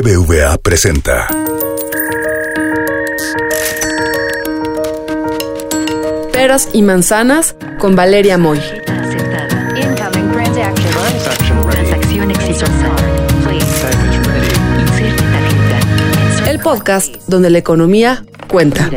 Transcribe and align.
BBVA 0.00 0.58
presenta. 0.58 1.26
Peras 6.32 6.68
y 6.72 6.82
manzanas 6.82 7.56
con 7.80 7.96
Valeria 7.96 8.38
Moy. 8.38 8.60
El 16.46 16.60
podcast 16.60 17.16
donde 17.26 17.50
la 17.50 17.58
economía 17.58 18.24
cuenta. 18.48 18.88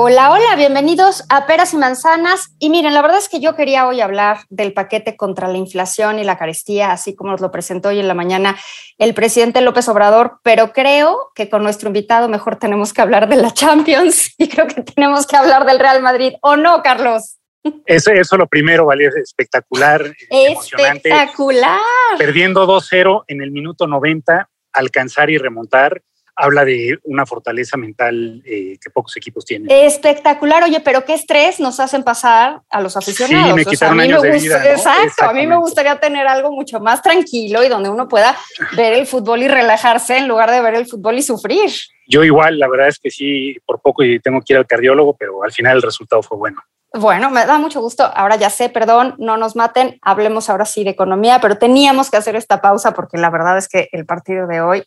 Hola, 0.00 0.30
hola, 0.30 0.54
bienvenidos 0.54 1.24
a 1.28 1.48
Peras 1.48 1.74
y 1.74 1.76
Manzanas. 1.76 2.54
Y 2.60 2.70
miren, 2.70 2.94
la 2.94 3.02
verdad 3.02 3.18
es 3.18 3.28
que 3.28 3.40
yo 3.40 3.56
quería 3.56 3.88
hoy 3.88 4.00
hablar 4.00 4.42
del 4.48 4.72
paquete 4.72 5.16
contra 5.16 5.48
la 5.48 5.58
inflación 5.58 6.20
y 6.20 6.24
la 6.24 6.38
carestía, 6.38 6.92
así 6.92 7.16
como 7.16 7.32
nos 7.32 7.40
lo 7.40 7.50
presentó 7.50 7.88
hoy 7.88 7.98
en 7.98 8.06
la 8.06 8.14
mañana 8.14 8.56
el 8.98 9.12
presidente 9.12 9.60
López 9.60 9.88
Obrador, 9.88 10.38
pero 10.44 10.72
creo 10.72 11.32
que 11.34 11.50
con 11.50 11.64
nuestro 11.64 11.88
invitado 11.88 12.28
mejor 12.28 12.60
tenemos 12.60 12.92
que 12.92 13.00
hablar 13.02 13.28
de 13.28 13.38
la 13.38 13.50
Champions 13.50 14.34
y 14.38 14.48
creo 14.48 14.68
que 14.68 14.82
tenemos 14.82 15.26
que 15.26 15.34
hablar 15.34 15.66
del 15.66 15.80
Real 15.80 16.00
Madrid, 16.00 16.34
¿o 16.42 16.54
no, 16.54 16.80
Carlos? 16.80 17.38
Eso, 17.84 18.12
eso 18.12 18.36
lo 18.36 18.46
primero, 18.46 18.86
vale, 18.86 19.06
es 19.06 19.16
espectacular, 19.16 20.14
emocionante. 20.30 21.08
Espectacular. 21.08 21.80
Perdiendo 22.18 22.68
2-0 22.68 23.24
en 23.26 23.42
el 23.42 23.50
minuto 23.50 23.88
90, 23.88 24.48
alcanzar 24.74 25.28
y 25.28 25.38
remontar, 25.38 26.02
habla 26.38 26.64
de 26.64 26.98
una 27.04 27.26
fortaleza 27.26 27.76
mental 27.76 28.42
eh, 28.46 28.78
que 28.80 28.90
pocos 28.90 29.16
equipos 29.16 29.44
tienen. 29.44 29.68
Espectacular, 29.70 30.62
oye, 30.62 30.80
pero 30.80 31.04
qué 31.04 31.14
estrés 31.14 31.58
nos 31.58 31.80
hacen 31.80 32.04
pasar 32.04 32.62
a 32.70 32.80
los 32.80 32.96
aficionados. 32.96 33.48
Sí, 33.48 33.54
me 33.54 33.62
O 33.62 33.64
sea, 33.64 33.70
quitaron 33.72 34.00
a 34.00 34.02
mí 34.02 34.08
años 34.08 34.22
me 34.22 34.30
de 34.30 34.38
vida, 34.38 34.58
¿no? 34.58 34.70
Exacto, 34.70 35.24
a 35.24 35.32
mí 35.32 35.46
me 35.46 35.56
gustaría 35.56 35.98
tener 35.98 36.28
algo 36.28 36.52
mucho 36.52 36.78
más 36.78 37.02
tranquilo 37.02 37.64
y 37.64 37.68
donde 37.68 37.90
uno 37.90 38.08
pueda 38.08 38.36
ver 38.76 38.92
el 38.92 39.06
fútbol 39.06 39.42
y 39.42 39.48
relajarse 39.48 40.16
en 40.16 40.28
lugar 40.28 40.50
de 40.50 40.62
ver 40.62 40.74
el 40.74 40.86
fútbol 40.86 41.18
y 41.18 41.22
sufrir. 41.22 41.70
Yo 42.06 42.22
igual, 42.22 42.58
la 42.58 42.68
verdad 42.68 42.88
es 42.88 42.98
que 42.98 43.10
sí, 43.10 43.56
por 43.66 43.80
poco 43.80 44.04
y 44.04 44.20
tengo 44.20 44.40
que 44.40 44.54
ir 44.54 44.58
al 44.58 44.66
cardiólogo, 44.66 45.16
pero 45.16 45.42
al 45.42 45.52
final 45.52 45.76
el 45.76 45.82
resultado 45.82 46.22
fue 46.22 46.38
bueno. 46.38 46.62
Bueno, 46.94 47.30
me 47.30 47.44
da 47.44 47.58
mucho 47.58 47.80
gusto. 47.80 48.10
Ahora 48.14 48.36
ya 48.36 48.48
sé, 48.48 48.70
perdón, 48.70 49.14
no 49.18 49.36
nos 49.36 49.56
maten. 49.56 49.98
Hablemos 50.00 50.48
ahora 50.48 50.64
sí 50.64 50.84
de 50.84 50.90
economía, 50.90 51.38
pero 51.40 51.58
teníamos 51.58 52.10
que 52.10 52.16
hacer 52.16 52.34
esta 52.34 52.62
pausa 52.62 52.94
porque 52.94 53.18
la 53.18 53.28
verdad 53.28 53.58
es 53.58 53.68
que 53.68 53.88
el 53.92 54.06
partido 54.06 54.46
de 54.46 54.62
hoy, 54.62 54.84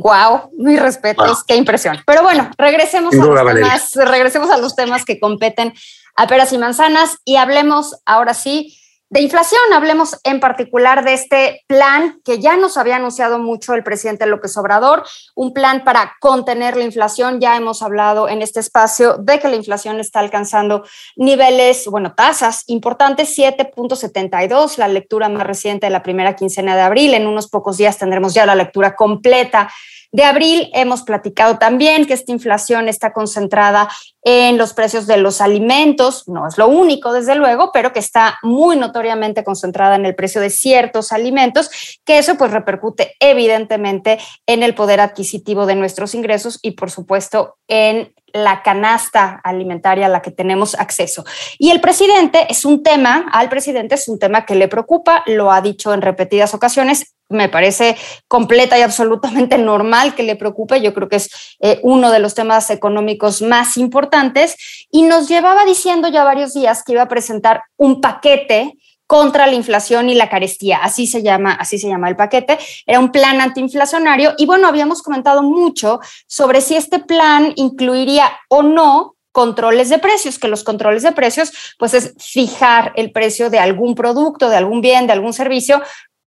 wow, 0.00 0.50
mis 0.58 0.80
respetos, 0.80 1.26
Wow. 1.26 1.44
qué 1.46 1.56
impresión. 1.56 1.98
Pero 2.06 2.22
bueno, 2.22 2.50
regresemos 2.58 3.14
a, 3.14 3.16
los 3.16 3.54
temas, 3.54 3.90
regresemos 3.94 4.50
a 4.50 4.56
los 4.56 4.76
temas 4.76 5.04
que 5.04 5.20
competen 5.20 5.72
a 6.16 6.26
peras 6.26 6.52
y 6.52 6.58
manzanas 6.58 7.18
y 7.24 7.36
hablemos 7.36 7.96
ahora 8.04 8.34
sí 8.34 8.78
de 9.10 9.20
inflación. 9.20 9.60
Hablemos 9.72 10.18
en 10.24 10.40
particular 10.40 11.04
de 11.04 11.14
este 11.14 11.62
plan 11.66 12.20
que 12.24 12.40
ya 12.40 12.56
nos 12.56 12.76
había 12.76 12.96
anunciado 12.96 13.38
mucho 13.38 13.74
el 13.74 13.84
presidente 13.84 14.26
López 14.26 14.56
Obrador, 14.56 15.04
un 15.34 15.52
plan 15.52 15.84
para 15.84 16.16
contener 16.20 16.76
la 16.76 16.84
inflación. 16.84 17.40
Ya 17.40 17.56
hemos 17.56 17.82
hablado 17.82 18.28
en 18.28 18.42
este 18.42 18.60
espacio 18.60 19.16
de 19.18 19.38
que 19.38 19.48
la 19.48 19.56
inflación 19.56 20.00
está 20.00 20.20
alcanzando 20.20 20.84
niveles, 21.16 21.86
bueno, 21.86 22.14
tasas 22.14 22.64
importantes, 22.66 23.36
7.72, 23.38 24.78
la 24.78 24.88
lectura 24.88 25.28
más 25.28 25.46
reciente 25.46 25.86
de 25.86 25.90
la 25.90 26.02
primera 26.02 26.34
quincena 26.34 26.74
de 26.74 26.82
abril. 26.82 27.14
En 27.14 27.26
unos 27.26 27.48
pocos 27.48 27.76
días 27.76 27.98
tendremos 27.98 28.34
ya 28.34 28.46
la 28.46 28.54
lectura 28.54 28.96
completa 28.96 29.70
de 30.14 30.22
abril. 30.22 30.70
Hemos 30.74 31.02
platicado 31.02 31.58
también 31.58 32.06
que 32.06 32.14
esta 32.14 32.30
inflación 32.30 32.88
está 32.88 33.12
concentrada 33.12 33.88
en 34.22 34.56
los 34.56 34.72
precios 34.72 35.08
de 35.08 35.16
los 35.16 35.40
alimentos, 35.40 36.28
no 36.28 36.46
es 36.46 36.56
lo 36.56 36.68
único, 36.68 37.12
desde 37.12 37.34
luego, 37.34 37.72
pero 37.72 37.92
que 37.92 37.98
está 37.98 38.38
muy 38.42 38.76
notoriamente 38.76 39.42
concentrada 39.42 39.96
en 39.96 40.06
el 40.06 40.14
precio 40.14 40.40
de 40.40 40.50
ciertos 40.50 41.10
alimentos, 41.10 41.98
que 42.04 42.18
eso 42.18 42.36
pues 42.36 42.52
repercute 42.52 43.16
evidentemente 43.18 44.20
en 44.46 44.62
el 44.62 44.76
poder 44.76 45.00
adquisitivo 45.00 45.66
de 45.66 45.74
nuestros 45.74 46.14
ingresos 46.14 46.60
y 46.62 46.70
por 46.70 46.92
supuesto 46.92 47.56
en 47.66 48.14
la 48.32 48.62
canasta 48.62 49.40
alimentaria 49.44 50.06
a 50.06 50.08
la 50.08 50.22
que 50.22 50.30
tenemos 50.30 50.74
acceso. 50.74 51.24
Y 51.58 51.70
el 51.70 51.80
presidente 51.80 52.46
es 52.48 52.64
un 52.64 52.82
tema, 52.82 53.26
al 53.32 53.48
presidente 53.48 53.94
es 53.96 54.08
un 54.08 54.18
tema 54.18 54.44
que 54.44 54.54
le 54.54 54.68
preocupa, 54.68 55.22
lo 55.26 55.52
ha 55.52 55.60
dicho 55.60 55.94
en 55.94 56.02
repetidas 56.02 56.52
ocasiones, 56.52 57.13
me 57.28 57.48
parece 57.48 57.96
completa 58.28 58.78
y 58.78 58.82
absolutamente 58.82 59.58
normal 59.58 60.14
que 60.14 60.22
le 60.22 60.36
preocupe, 60.36 60.80
yo 60.80 60.94
creo 60.94 61.08
que 61.08 61.16
es 61.16 61.56
eh, 61.60 61.80
uno 61.82 62.10
de 62.10 62.18
los 62.18 62.34
temas 62.34 62.70
económicos 62.70 63.42
más 63.42 63.76
importantes. 63.76 64.56
Y 64.90 65.02
nos 65.02 65.28
llevaba 65.28 65.64
diciendo 65.64 66.08
ya 66.08 66.24
varios 66.24 66.54
días 66.54 66.82
que 66.82 66.92
iba 66.92 67.02
a 67.02 67.08
presentar 67.08 67.62
un 67.76 68.00
paquete 68.00 68.74
contra 69.06 69.46
la 69.46 69.54
inflación 69.54 70.08
y 70.08 70.14
la 70.14 70.30
carestía, 70.30 70.78
así 70.78 71.06
se 71.06 71.22
llama, 71.22 71.52
así 71.52 71.78
se 71.78 71.88
llama 71.88 72.08
el 72.08 72.16
paquete, 72.16 72.58
era 72.86 72.98
un 72.98 73.12
plan 73.12 73.40
antiinflacionario. 73.40 74.34
Y 74.38 74.46
bueno, 74.46 74.66
habíamos 74.66 75.02
comentado 75.02 75.42
mucho 75.42 76.00
sobre 76.26 76.62
si 76.62 76.74
este 76.74 77.00
plan 77.00 77.52
incluiría 77.56 78.32
o 78.48 78.62
no 78.62 79.14
controles 79.30 79.88
de 79.88 79.98
precios, 79.98 80.38
que 80.38 80.48
los 80.48 80.62
controles 80.62 81.02
de 81.02 81.12
precios 81.12 81.52
pues 81.76 81.92
es 81.92 82.14
fijar 82.18 82.92
el 82.94 83.10
precio 83.10 83.50
de 83.50 83.58
algún 83.58 83.94
producto, 83.96 84.48
de 84.48 84.56
algún 84.56 84.80
bien, 84.80 85.06
de 85.06 85.12
algún 85.12 85.32
servicio 85.32 85.82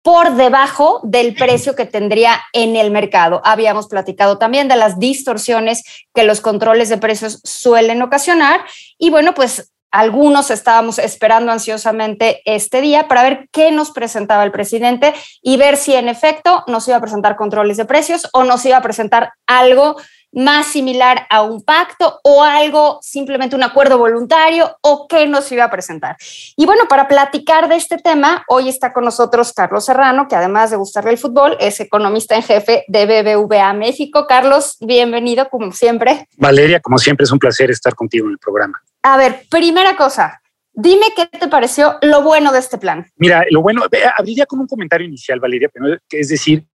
por 0.06 0.36
debajo 0.36 1.00
del 1.02 1.34
precio 1.34 1.76
que 1.76 1.88
tendría 1.88 2.40
en 2.54 2.76
el 2.76 2.92
mercado. 2.92 3.42
Habíamos 3.44 3.88
platicado 3.88 4.38
también 4.38 4.68
de 4.68 4.76
las 4.76 5.00
distorsiones 5.00 5.82
que 6.14 6.24
los 6.24 6.42
controles 6.42 6.90
de 6.90 7.00
precios 7.00 7.42
suelen 7.44 8.04
ocasionar 8.04 8.62
y 9.00 9.10
bueno, 9.10 9.34
pues 9.34 9.74
algunos 9.90 10.52
estábamos 10.52 11.00
esperando 11.00 11.52
ansiosamente 11.52 12.44
este 12.46 12.82
día 12.82 13.08
para 13.08 13.24
ver 13.24 13.50
qué 13.52 13.72
nos 13.72 13.90
presentaba 13.90 14.44
el 14.44 14.52
presidente 14.52 15.12
y 15.42 15.58
ver 15.58 15.76
si 15.76 15.96
en 15.96 16.08
efecto 16.08 16.64
nos 16.68 16.88
iba 16.88 16.98
a 16.98 17.02
presentar 17.02 17.36
controles 17.36 17.78
de 17.78 17.86
precios 17.86 18.30
o 18.32 18.44
nos 18.44 18.64
iba 18.64 18.78
a 18.78 18.84
presentar 18.84 19.32
algo 19.48 19.96
más 20.32 20.68
similar 20.68 21.26
a 21.30 21.42
un 21.42 21.64
pacto 21.64 22.20
o 22.24 22.44
algo 22.44 23.00
simplemente 23.02 23.56
un 23.56 23.64
acuerdo 23.64 23.98
voluntario 23.98 24.78
o 24.82 25.08
qué 25.08 25.28
nos 25.28 25.52
iba 25.52 25.64
a 25.64 25.72
presentar. 25.72 26.18
Y 26.56 26.66
bueno, 26.66 26.84
para 26.90 27.08
platicar 27.08 27.70
de 27.70 27.76
este 27.76 27.98
tema, 27.98 28.44
hoy 28.48 28.70
está 28.70 28.94
con 28.94 29.06
nosotros 29.06 29.54
Carlos 29.54 29.86
Serrano, 29.86 30.28
que 30.28 30.36
además 30.36 30.72
de 30.72 30.78
gustarle 30.78 31.12
el 31.12 31.18
fútbol, 31.18 31.58
es 31.60 31.80
economista 31.80 32.36
en 32.36 32.44
jefe 32.44 32.84
de 32.88 33.06
BBVA 33.06 33.74
México. 33.74 34.26
Carlos, 34.28 34.78
bienvenido 34.82 35.50
como 35.50 35.72
siempre. 35.72 36.28
Valeria, 36.38 36.80
como 36.80 36.98
siempre, 36.98 37.24
es 37.24 37.32
un 37.32 37.40
placer 37.40 37.72
estar 37.72 37.96
contigo 37.96 38.28
en 38.28 38.34
el 38.34 38.40
programa. 38.40 38.82
A 39.04 39.18
ver, 39.18 39.46
primera 39.50 39.96
cosa, 39.96 40.42
dime 40.74 41.06
qué 41.16 41.26
te 41.28 41.48
pareció 41.48 41.98
lo 42.02 42.22
bueno 42.22 42.52
de 42.52 42.60
este 42.60 42.78
plan. 42.78 43.06
Mira, 43.18 43.46
lo 43.50 43.62
bueno, 43.62 43.84
abriría 44.18 44.46
con 44.46 44.60
un 44.60 44.68
comentario 44.68 45.08
inicial, 45.08 45.40
Valeria, 45.40 45.70
pero 45.74 45.98
que 46.08 46.20
es 46.20 46.30
decir, 46.30 46.66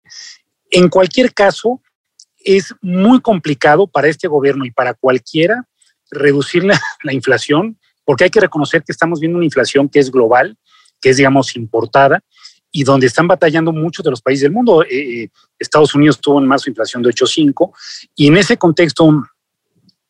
en 0.71 0.89
cualquier 0.89 1.35
caso, 1.35 1.81
es 2.45 2.75
muy 2.83 3.21
complicado 3.21 3.87
para 3.87 4.09
este 4.09 4.29
gobierno 4.29 4.65
y 4.65 4.71
para 4.71 4.95
cualquiera 4.95 5.67
reducir 6.11 6.65
la, 6.65 6.81
la 7.03 7.13
inflación, 7.13 7.79
porque 8.05 8.25
hay 8.25 8.31
que 8.31 8.41
reconocer 8.41 8.83
que 8.83 8.93
estamos 8.93 9.21
viendo 9.21 9.37
una 9.37 9.45
inflación 9.45 9.89
que 9.89 9.99
es 10.01 10.11
global, 10.11 10.57
que 11.01 11.11
es, 11.11 11.17
digamos, 11.17 11.55
importada, 11.57 12.21
y 12.73 12.85
donde 12.85 13.07
están 13.07 13.27
batallando 13.27 13.73
muchos 13.73 14.05
de 14.05 14.11
los 14.11 14.23
países 14.23 14.43
del 14.43 14.53
mundo. 14.53 14.83
Eh, 14.85 15.23
eh, 15.25 15.29
Estados 15.59 15.95
Unidos 15.95 16.21
tuvo 16.21 16.39
en 16.41 16.47
marzo 16.47 16.71
inflación 16.71 17.03
de 17.03 17.11
8,5, 17.11 17.73
y 18.15 18.27
en 18.29 18.37
ese 18.37 18.57
contexto, 18.57 19.05
un- 19.05 19.25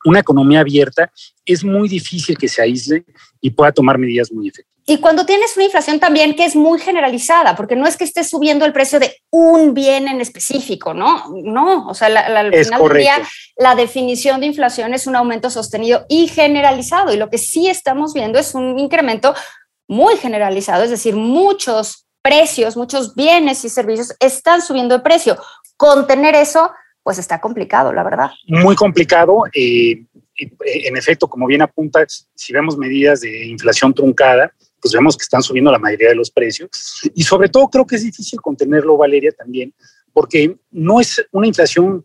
una 0.05 0.21
economía 0.21 0.61
abierta 0.61 1.11
es 1.45 1.63
muy 1.63 1.89
difícil 1.89 2.37
que 2.39 2.49
se 2.49 2.63
aísle 2.63 3.05
y 3.41 3.51
pueda 3.51 3.71
tomar 3.73 3.99
medidas 3.99 4.33
muy 4.33 4.49
efectivas. 4.49 4.70
Y 4.87 4.99
cuando 4.99 5.25
tienes 5.27 5.55
una 5.57 5.65
inflación 5.67 6.01
también 6.01 6.35
que 6.35 6.45
es 6.45 6.57
muy 6.57 6.81
generalizada, 6.81 7.55
porque 7.55 7.77
no 7.77 7.87
es 7.87 7.97
que 7.97 8.05
estés 8.05 8.29
subiendo 8.31 8.65
el 8.65 8.73
precio 8.73 8.99
de 8.99 9.17
un 9.31 9.73
bien 9.75 10.09
en 10.09 10.21
específico, 10.21 10.95
¿no? 10.95 11.25
No, 11.45 11.87
o 11.89 11.95
sea, 11.95 12.09
la, 12.09 12.29
la- 12.29 12.41
al 12.41 12.55
final 12.55 12.83
del 12.89 12.97
día, 12.99 13.15
la 13.57 13.75
definición 13.75 14.41
de 14.41 14.47
inflación 14.47 14.95
es 14.95 15.07
un 15.07 15.17
aumento 15.17 15.51
sostenido 15.51 16.07
y 16.09 16.27
generalizado. 16.29 17.13
Y 17.13 17.17
lo 17.19 17.31
que 17.31 17.39
sí 17.39 17.69
estamos 17.69 18.15
viendo 18.15 18.39
es 18.39 18.55
un 18.55 18.79
incremento 18.79 19.35
muy 19.87 20.17
generalizado, 20.17 20.83
es 20.85 20.91
decir, 20.91 21.15
muchos 21.17 22.07
precios, 22.23 22.77
muchos 22.77 23.15
bienes 23.15 23.65
y 23.65 23.69
servicios 23.69 24.15
están 24.21 24.61
subiendo 24.63 24.97
de 24.97 25.03
precio. 25.03 25.37
Contener 25.77 26.35
eso, 26.35 26.71
pues 27.03 27.19
está 27.19 27.41
complicado, 27.41 27.93
la 27.93 28.03
verdad. 28.03 28.31
muy 28.47 28.77
complicado. 28.77 29.45
eh, 29.55 30.03
eh, 30.37 30.49
en 30.65 30.97
efecto, 30.97 31.29
como 31.29 31.47
bien 31.47 31.63
apuntas, 31.63 32.29
si 32.35 32.53
vemos 32.53 32.77
medidas 32.79 33.21
de 33.21 33.47
inflación 33.47 33.93
truncada, 33.93 34.53
pues 34.81 34.93
vemos 34.95 35.17
que 35.17 35.23
están 35.23 35.43
subiendo 35.43 35.71
la 35.71 35.79
mayoría 35.79 36.09
de 36.11 36.15
los 36.15 36.31
precios. 36.31 36.71
Y 37.15 37.23
sobre 37.23 37.49
todo 37.49 37.69
creo 37.69 37.87
que 37.87 37.97
es 37.97 38.03
difícil 38.03 38.41
contenerlo, 38.41 38.97
Valeria, 38.97 39.33
también, 39.33 39.75
porque 40.13 40.57
no 40.71 41.01
es 41.01 41.25
una 41.33 41.47
inflación 41.47 42.05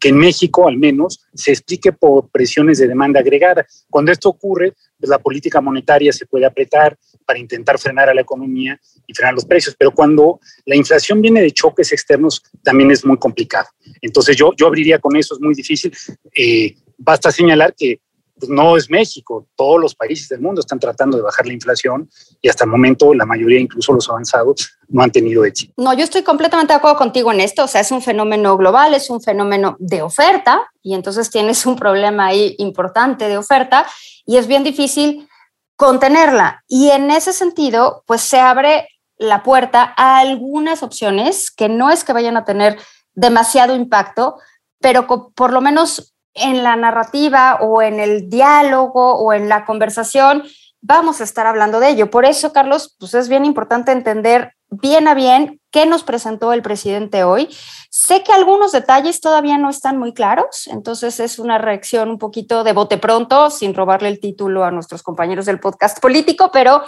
que 0.00 0.08
en 0.08 0.18
México, 0.18 0.68
al 0.68 0.76
menos, 0.76 1.24
se 1.34 1.52
explique 1.52 1.92
por 1.92 2.28
presiones 2.30 2.78
de 2.78 2.88
demanda 2.88 3.20
agregada. 3.20 3.66
Cuando 3.90 4.12
esto 4.12 4.28
ocurre, 4.28 4.74
pues 4.98 5.08
la 5.08 5.18
política 5.18 5.60
monetaria 5.60 6.12
se 6.12 6.26
puede 6.26 6.46
apretar 6.46 6.98
para 7.24 7.38
intentar 7.38 7.78
frenar 7.78 8.08
a 8.08 8.14
la 8.14 8.22
economía 8.22 8.78
y 9.06 9.14
frenar 9.14 9.34
los 9.34 9.44
precios, 9.44 9.76
pero 9.78 9.92
cuando 9.92 10.40
la 10.64 10.76
inflación 10.76 11.20
viene 11.20 11.40
de 11.40 11.52
choques 11.52 11.92
externos, 11.92 12.42
también 12.62 12.90
es 12.90 13.04
muy 13.04 13.18
complicado. 13.18 13.68
Entonces 14.00 14.36
yo, 14.36 14.52
yo 14.56 14.66
abriría 14.66 14.98
con 14.98 15.16
eso, 15.16 15.34
es 15.34 15.40
muy 15.40 15.54
difícil. 15.54 15.92
Eh, 16.34 16.74
basta 16.96 17.30
señalar 17.30 17.74
que 17.76 18.00
pues, 18.38 18.50
no 18.50 18.76
es 18.76 18.90
México, 18.90 19.46
todos 19.56 19.80
los 19.80 19.94
países 19.94 20.28
del 20.28 20.40
mundo 20.40 20.60
están 20.60 20.78
tratando 20.78 21.16
de 21.16 21.22
bajar 21.22 21.46
la 21.46 21.52
inflación 21.52 22.08
y 22.40 22.48
hasta 22.48 22.64
el 22.64 22.70
momento 22.70 23.12
la 23.14 23.26
mayoría, 23.26 23.60
incluso 23.60 23.92
los 23.92 24.08
avanzados, 24.08 24.78
no 24.88 25.02
han 25.02 25.10
tenido 25.10 25.44
éxito. 25.44 25.72
No, 25.76 25.92
yo 25.94 26.04
estoy 26.04 26.22
completamente 26.22 26.72
de 26.72 26.78
acuerdo 26.78 26.98
contigo 26.98 27.32
en 27.32 27.40
esto, 27.40 27.64
o 27.64 27.68
sea, 27.68 27.80
es 27.80 27.90
un 27.90 28.02
fenómeno 28.02 28.56
global, 28.56 28.94
es 28.94 29.10
un 29.10 29.20
fenómeno 29.20 29.76
de 29.78 30.02
oferta 30.02 30.70
y 30.82 30.94
entonces 30.94 31.30
tienes 31.30 31.66
un 31.66 31.76
problema 31.76 32.26
ahí 32.26 32.54
importante 32.58 33.28
de 33.28 33.38
oferta 33.38 33.86
y 34.24 34.36
es 34.36 34.46
bien 34.46 34.64
difícil 34.64 35.28
contenerla. 35.76 36.64
Y 36.66 36.90
en 36.90 37.10
ese 37.10 37.32
sentido, 37.32 38.02
pues 38.06 38.20
se 38.20 38.38
abre 38.38 38.88
la 39.16 39.42
puerta 39.42 39.94
a 39.96 40.18
algunas 40.18 40.82
opciones 40.82 41.50
que 41.50 41.68
no 41.68 41.90
es 41.90 42.04
que 42.04 42.12
vayan 42.12 42.36
a 42.36 42.44
tener 42.44 42.78
demasiado 43.14 43.74
impacto, 43.74 44.36
pero 44.80 45.06
por 45.34 45.52
lo 45.52 45.60
menos 45.60 46.14
en 46.40 46.62
la 46.62 46.76
narrativa 46.76 47.58
o 47.60 47.82
en 47.82 48.00
el 48.00 48.28
diálogo 48.28 49.14
o 49.14 49.32
en 49.32 49.48
la 49.48 49.64
conversación 49.64 50.44
vamos 50.80 51.20
a 51.20 51.24
estar 51.24 51.46
hablando 51.46 51.80
de 51.80 51.90
ello. 51.90 52.10
Por 52.10 52.24
eso, 52.24 52.52
Carlos, 52.52 52.96
pues 52.98 53.14
es 53.14 53.28
bien 53.28 53.44
importante 53.44 53.92
entender 53.92 54.52
bien 54.70 55.08
a 55.08 55.14
bien 55.14 55.60
qué 55.70 55.86
nos 55.86 56.02
presentó 56.02 56.52
el 56.52 56.62
presidente 56.62 57.24
hoy. 57.24 57.48
Sé 57.90 58.22
que 58.22 58.32
algunos 58.32 58.72
detalles 58.72 59.20
todavía 59.20 59.58
no 59.58 59.70
están 59.70 59.98
muy 59.98 60.12
claros, 60.12 60.66
entonces 60.66 61.20
es 61.20 61.38
una 61.38 61.58
reacción 61.58 62.10
un 62.10 62.18
poquito 62.18 62.64
de 62.64 62.72
bote 62.72 62.98
pronto, 62.98 63.50
sin 63.50 63.74
robarle 63.74 64.08
el 64.08 64.20
título 64.20 64.64
a 64.64 64.70
nuestros 64.70 65.02
compañeros 65.02 65.46
del 65.46 65.60
podcast 65.60 66.00
político, 66.00 66.50
pero 66.52 66.82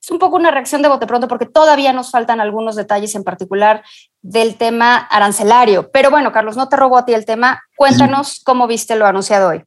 es 0.00 0.10
un 0.10 0.18
poco 0.18 0.36
una 0.36 0.50
reacción 0.50 0.80
de 0.82 0.88
bote 0.88 1.06
pronto 1.06 1.28
porque 1.28 1.46
todavía 1.46 1.92
nos 1.92 2.10
faltan 2.10 2.40
algunos 2.40 2.74
detalles 2.74 3.14
en 3.14 3.22
particular 3.22 3.84
del 4.22 4.56
tema 4.56 4.96
arancelario. 4.96 5.90
Pero 5.92 6.10
bueno, 6.10 6.32
Carlos, 6.32 6.56
no 6.56 6.68
te 6.68 6.76
robo 6.76 6.96
a 6.96 7.04
ti 7.04 7.12
el 7.12 7.26
tema. 7.26 7.60
Cuéntanos 7.76 8.40
cómo 8.44 8.66
viste 8.66 8.96
lo 8.96 9.06
anunciado 9.06 9.50
hoy. 9.50 9.62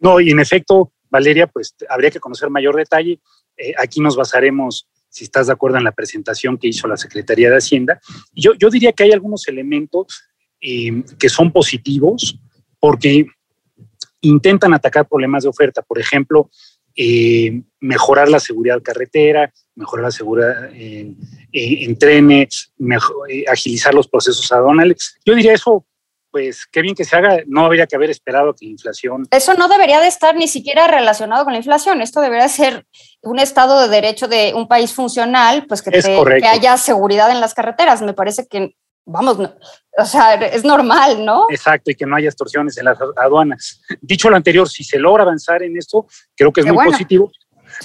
No, 0.00 0.20
y 0.20 0.30
en 0.30 0.40
efecto, 0.40 0.92
Valeria, 1.08 1.46
pues 1.46 1.74
habría 1.88 2.10
que 2.10 2.20
conocer 2.20 2.50
mayor 2.50 2.74
detalle. 2.74 3.20
Eh, 3.56 3.74
aquí 3.78 4.00
nos 4.00 4.16
basaremos, 4.16 4.88
si 5.08 5.24
estás 5.24 5.46
de 5.46 5.52
acuerdo, 5.52 5.78
en 5.78 5.84
la 5.84 5.92
presentación 5.92 6.58
que 6.58 6.68
hizo 6.68 6.88
la 6.88 6.96
Secretaría 6.96 7.48
de 7.48 7.56
Hacienda. 7.56 8.00
Yo, 8.32 8.54
yo 8.54 8.70
diría 8.70 8.92
que 8.92 9.04
hay 9.04 9.12
algunos 9.12 9.46
elementos 9.46 10.24
eh, 10.60 11.04
que 11.18 11.28
son 11.28 11.52
positivos 11.52 12.38
porque 12.80 13.26
intentan 14.20 14.74
atacar 14.74 15.06
problemas 15.06 15.44
de 15.44 15.48
oferta. 15.48 15.82
Por 15.82 15.98
ejemplo, 15.98 16.50
eh, 16.96 17.62
mejorar 17.80 18.28
la 18.28 18.40
seguridad 18.40 18.82
carretera, 18.82 19.52
mejorar 19.74 20.04
la 20.04 20.10
seguridad 20.10 20.70
en, 20.72 21.98
trenes, 21.98 22.72
eh, 23.28 23.44
agilizar 23.48 23.94
los 23.94 24.08
procesos 24.08 24.50
aduanales. 24.50 25.18
Yo 25.24 25.34
diría 25.34 25.52
eso, 25.52 25.86
pues 26.30 26.66
qué 26.66 26.82
bien 26.82 26.94
que 26.94 27.04
se 27.04 27.16
haga, 27.16 27.38
no 27.46 27.64
habría 27.64 27.86
que 27.86 27.96
haber 27.96 28.10
esperado 28.10 28.54
que 28.54 28.66
la 28.66 28.72
inflación... 28.72 29.26
Eso 29.30 29.54
no 29.54 29.68
debería 29.68 30.00
de 30.00 30.08
estar 30.08 30.34
ni 30.36 30.48
siquiera 30.48 30.86
relacionado 30.86 31.44
con 31.44 31.52
la 31.52 31.58
inflación, 31.58 32.02
esto 32.02 32.20
debería 32.20 32.48
ser 32.48 32.86
un 33.22 33.38
estado 33.38 33.80
de 33.80 33.88
derecho 33.88 34.28
de 34.28 34.52
un 34.54 34.68
país 34.68 34.92
funcional, 34.92 35.66
pues 35.66 35.82
que, 35.82 35.90
que 35.90 36.46
haya 36.46 36.76
seguridad 36.76 37.30
en 37.30 37.40
las 37.40 37.54
carreteras. 37.54 38.02
Me 38.02 38.14
parece 38.14 38.46
que 38.46 38.74
vamos, 39.06 39.38
o 39.38 40.04
sea, 40.04 40.34
es 40.34 40.64
normal, 40.64 41.24
¿no? 41.24 41.46
Exacto, 41.48 41.90
y 41.90 41.94
que 41.94 42.04
no 42.04 42.16
haya 42.16 42.28
extorsiones 42.28 42.76
en 42.76 42.84
las 42.84 42.98
aduanas. 43.16 43.80
Dicho 44.00 44.28
lo 44.28 44.36
anterior, 44.36 44.68
si 44.68 44.84
se 44.84 44.98
logra 44.98 45.22
avanzar 45.22 45.62
en 45.62 45.76
esto, 45.78 46.06
creo 46.36 46.52
que 46.52 46.60
es 46.60 46.66
muy 46.66 46.84
positivo. 46.84 47.30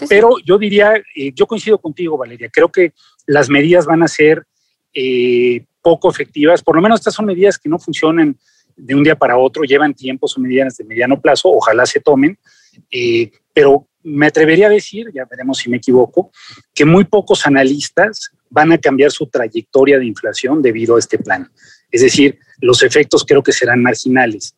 pero 0.09 0.31
yo 0.45 0.57
diría, 0.57 0.95
eh, 1.15 1.31
yo 1.33 1.47
coincido 1.47 1.77
contigo, 1.77 2.17
Valeria, 2.17 2.49
creo 2.51 2.69
que 2.69 2.93
las 3.27 3.49
medidas 3.49 3.85
van 3.85 4.03
a 4.03 4.07
ser 4.07 4.45
eh, 4.93 5.65
poco 5.81 6.09
efectivas, 6.09 6.61
por 6.61 6.75
lo 6.75 6.81
menos 6.81 6.99
estas 6.99 7.13
son 7.13 7.25
medidas 7.25 7.57
que 7.57 7.69
no 7.69 7.79
funcionan 7.79 8.37
de 8.75 8.95
un 8.95 9.03
día 9.03 9.15
para 9.15 9.37
otro, 9.37 9.63
llevan 9.63 9.93
tiempo, 9.93 10.27
son 10.27 10.43
medidas 10.43 10.77
de 10.77 10.85
mediano 10.85 11.19
plazo, 11.19 11.49
ojalá 11.49 11.85
se 11.85 11.99
tomen, 11.99 12.37
eh, 12.89 13.31
pero 13.53 13.87
me 14.03 14.27
atrevería 14.27 14.67
a 14.67 14.71
decir, 14.71 15.11
ya 15.13 15.25
veremos 15.25 15.59
si 15.59 15.69
me 15.69 15.77
equivoco, 15.77 16.31
que 16.73 16.85
muy 16.85 17.05
pocos 17.05 17.45
analistas 17.45 18.31
van 18.51 18.71
a 18.71 18.77
cambiar 18.77 19.11
su 19.11 19.27
trayectoria 19.27 19.97
de 19.97 20.05
inflación 20.05 20.61
debido 20.61 20.95
a 20.95 20.99
este 20.99 21.17
plan. 21.17 21.49
Es 21.89 22.01
decir, 22.01 22.37
los 22.59 22.83
efectos 22.83 23.25
creo 23.25 23.41
que 23.41 23.51
serán 23.51 23.81
marginales. 23.81 24.55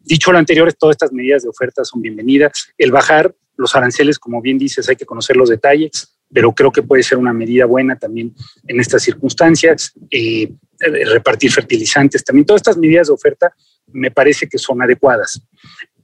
Dicho 0.00 0.32
lo 0.32 0.38
anterior, 0.38 0.72
todas 0.72 0.94
estas 0.94 1.12
medidas 1.12 1.42
de 1.42 1.48
oferta 1.48 1.84
son 1.84 2.02
bienvenidas. 2.02 2.72
El 2.76 2.90
bajar 2.90 3.34
los 3.56 3.74
aranceles, 3.74 4.18
como 4.18 4.40
bien 4.40 4.58
dices, 4.58 4.88
hay 4.88 4.96
que 4.96 5.06
conocer 5.06 5.36
los 5.36 5.48
detalles, 5.48 6.16
pero 6.32 6.52
creo 6.52 6.72
que 6.72 6.82
puede 6.82 7.02
ser 7.02 7.18
una 7.18 7.32
medida 7.32 7.66
buena 7.66 7.96
también 7.96 8.34
en 8.66 8.80
estas 8.80 9.02
circunstancias. 9.02 9.92
Eh, 10.10 10.52
repartir 10.78 11.50
fertilizantes, 11.50 12.22
también 12.22 12.44
todas 12.44 12.60
estas 12.60 12.76
medidas 12.76 13.06
de 13.06 13.14
oferta 13.14 13.54
me 13.92 14.10
parece 14.10 14.46
que 14.46 14.58
son 14.58 14.82
adecuadas. 14.82 15.40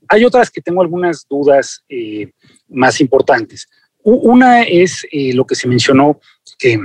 Hay 0.09 0.25
otras 0.25 0.51
que 0.51 0.61
tengo 0.61 0.83
algunas 0.83 1.27
dudas 1.29 1.85
eh, 1.89 2.31
más 2.69 3.01
importantes. 3.01 3.69
Una 4.05 4.63
es 4.63 5.07
eh, 5.13 5.33
lo 5.33 5.47
que 5.47 5.55
se 5.55 5.69
mencionó, 5.69 6.21
que 6.59 6.79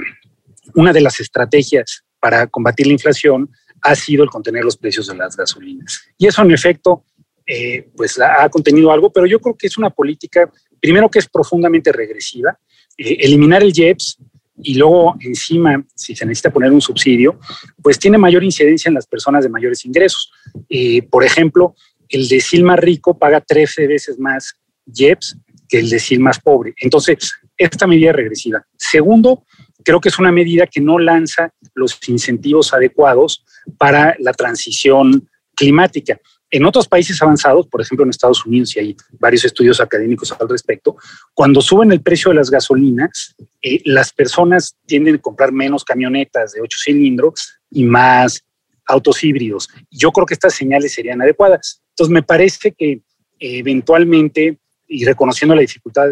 una 0.77 0.93
de 0.93 1.01
las 1.01 1.19
estrategias 1.19 2.03
para 2.19 2.45
combatir 2.45 2.85
la 2.85 2.93
inflación 2.93 3.49
ha 3.81 3.95
sido 3.95 4.23
el 4.23 4.29
contener 4.29 4.63
los 4.63 4.77
precios 4.77 5.07
de 5.07 5.15
las 5.15 5.35
gasolinas. 5.35 6.01
Y 6.19 6.27
eso 6.27 6.43
en 6.43 6.51
efecto, 6.51 7.03
eh, 7.47 7.89
pues 7.95 8.19
ha 8.19 8.47
contenido 8.49 8.91
algo, 8.91 9.11
pero 9.11 9.25
yo 9.25 9.39
creo 9.39 9.57
que 9.57 9.65
es 9.65 9.77
una 9.79 9.89
política, 9.89 10.51
primero 10.79 11.09
que 11.09 11.17
es 11.17 11.27
profundamente 11.27 11.91
regresiva, 11.91 12.59
eh, 12.95 13.17
eliminar 13.21 13.63
el 13.63 13.73
IEPS 13.75 14.19
y 14.61 14.75
luego 14.75 15.15
encima, 15.21 15.83
si 15.95 16.15
se 16.15 16.27
necesita 16.27 16.53
poner 16.53 16.71
un 16.71 16.81
subsidio, 16.81 17.39
pues 17.81 17.97
tiene 17.97 18.19
mayor 18.19 18.43
incidencia 18.43 18.89
en 18.89 18.95
las 18.95 19.07
personas 19.07 19.43
de 19.43 19.49
mayores 19.49 19.83
ingresos. 19.83 20.31
Eh, 20.69 21.01
por 21.01 21.23
ejemplo, 21.23 21.75
el 22.07 22.27
decil 22.27 22.63
más 22.63 22.77
rico 22.77 23.17
paga 23.17 23.41
13 23.41 23.87
veces 23.87 24.19
más 24.19 24.53
IEPS 24.93 25.37
que 25.67 25.79
el 25.79 25.89
decil 25.89 26.19
más 26.19 26.39
pobre. 26.39 26.75
Entonces, 26.77 27.33
esta 27.57 27.87
medida 27.87 28.11
es 28.11 28.15
regresiva. 28.15 28.65
Segundo, 28.77 29.43
creo 29.87 30.01
que 30.01 30.09
es 30.09 30.19
una 30.19 30.33
medida 30.33 30.67
que 30.67 30.81
no 30.81 30.99
lanza 30.99 31.53
los 31.73 31.97
incentivos 32.09 32.73
adecuados 32.73 33.45
para 33.77 34.17
la 34.19 34.33
transición 34.33 35.29
climática. 35.55 36.19
En 36.51 36.65
otros 36.65 36.89
países 36.89 37.21
avanzados, 37.21 37.67
por 37.67 37.79
ejemplo 37.79 38.03
en 38.03 38.09
Estados 38.09 38.45
Unidos, 38.45 38.75
y 38.75 38.79
hay 38.79 38.97
varios 39.17 39.45
estudios 39.45 39.79
académicos 39.79 40.33
al 40.37 40.49
respecto, 40.49 40.97
cuando 41.33 41.61
suben 41.61 41.93
el 41.93 42.01
precio 42.01 42.31
de 42.31 42.35
las 42.35 42.51
gasolinas, 42.51 43.33
eh, 43.61 43.81
las 43.85 44.11
personas 44.11 44.75
tienden 44.85 45.15
a 45.15 45.19
comprar 45.19 45.53
menos 45.53 45.85
camionetas 45.85 46.51
de 46.51 46.59
ocho 46.59 46.77
cilindros 46.83 47.57
y 47.71 47.85
más 47.85 48.43
autos 48.87 49.23
híbridos. 49.23 49.69
Yo 49.89 50.11
creo 50.11 50.25
que 50.25 50.33
estas 50.33 50.53
señales 50.53 50.93
serían 50.93 51.21
adecuadas. 51.21 51.81
Entonces, 51.91 52.11
me 52.11 52.23
parece 52.23 52.73
que 52.73 52.91
eh, 52.91 53.01
eventualmente, 53.39 54.57
y 54.85 55.05
reconociendo 55.05 55.55
la 55.55 55.61
dificultad 55.61 56.09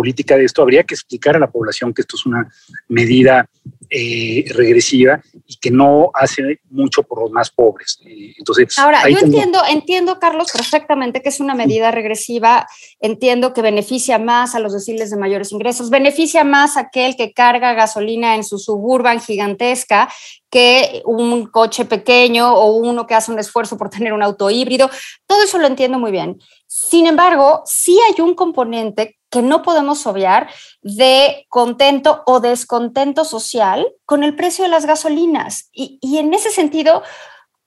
política 0.00 0.34
de 0.38 0.46
esto, 0.46 0.62
habría 0.62 0.82
que 0.84 0.94
explicar 0.94 1.36
a 1.36 1.38
la 1.38 1.50
población 1.50 1.92
que 1.92 2.00
esto 2.00 2.16
es 2.16 2.24
una 2.24 2.50
medida 2.88 3.46
eh, 3.90 4.46
regresiva 4.54 5.20
y 5.46 5.56
que 5.56 5.70
no 5.70 6.10
hace 6.14 6.60
mucho 6.70 7.02
por 7.02 7.20
los 7.20 7.30
más 7.30 7.50
pobres. 7.50 7.98
Eh, 8.06 8.32
entonces, 8.38 8.78
ahora 8.78 9.06
yo 9.10 9.18
entiendo, 9.18 9.60
entiendo, 9.68 10.18
Carlos, 10.18 10.48
perfectamente 10.54 11.20
que 11.20 11.28
es 11.28 11.38
una 11.38 11.54
medida 11.54 11.90
regresiva. 11.90 12.66
Entiendo 12.98 13.52
que 13.52 13.60
beneficia 13.60 14.18
más 14.18 14.54
a 14.54 14.58
los 14.58 14.72
deciles 14.72 15.10
de 15.10 15.18
mayores 15.18 15.52
ingresos, 15.52 15.90
beneficia 15.90 16.44
más 16.44 16.78
a 16.78 16.80
aquel 16.80 17.14
que 17.14 17.34
carga 17.34 17.74
gasolina 17.74 18.36
en 18.36 18.44
su 18.44 18.58
suburban 18.58 19.20
gigantesca 19.20 20.08
que 20.48 21.02
un 21.04 21.46
coche 21.46 21.84
pequeño 21.84 22.54
o 22.54 22.72
uno 22.76 23.06
que 23.06 23.14
hace 23.14 23.32
un 23.32 23.38
esfuerzo 23.38 23.76
por 23.76 23.90
tener 23.90 24.14
un 24.14 24.22
auto 24.22 24.48
híbrido. 24.50 24.88
Todo 25.26 25.42
eso 25.42 25.58
lo 25.58 25.66
entiendo 25.66 25.98
muy 25.98 26.10
bien. 26.10 26.38
Sin 26.66 27.06
embargo, 27.06 27.62
sí 27.66 27.98
hay 28.08 28.20
un 28.22 28.34
componente 28.34 29.19
que 29.30 29.42
no 29.42 29.62
podemos 29.62 30.06
obviar 30.06 30.50
de 30.82 31.46
contento 31.48 32.22
o 32.26 32.40
descontento 32.40 33.24
social 33.24 33.86
con 34.04 34.24
el 34.24 34.34
precio 34.34 34.64
de 34.64 34.70
las 34.70 34.86
gasolinas. 34.86 35.70
Y, 35.72 36.18
en 36.18 36.34
ese 36.34 36.50
sentido, 36.50 37.02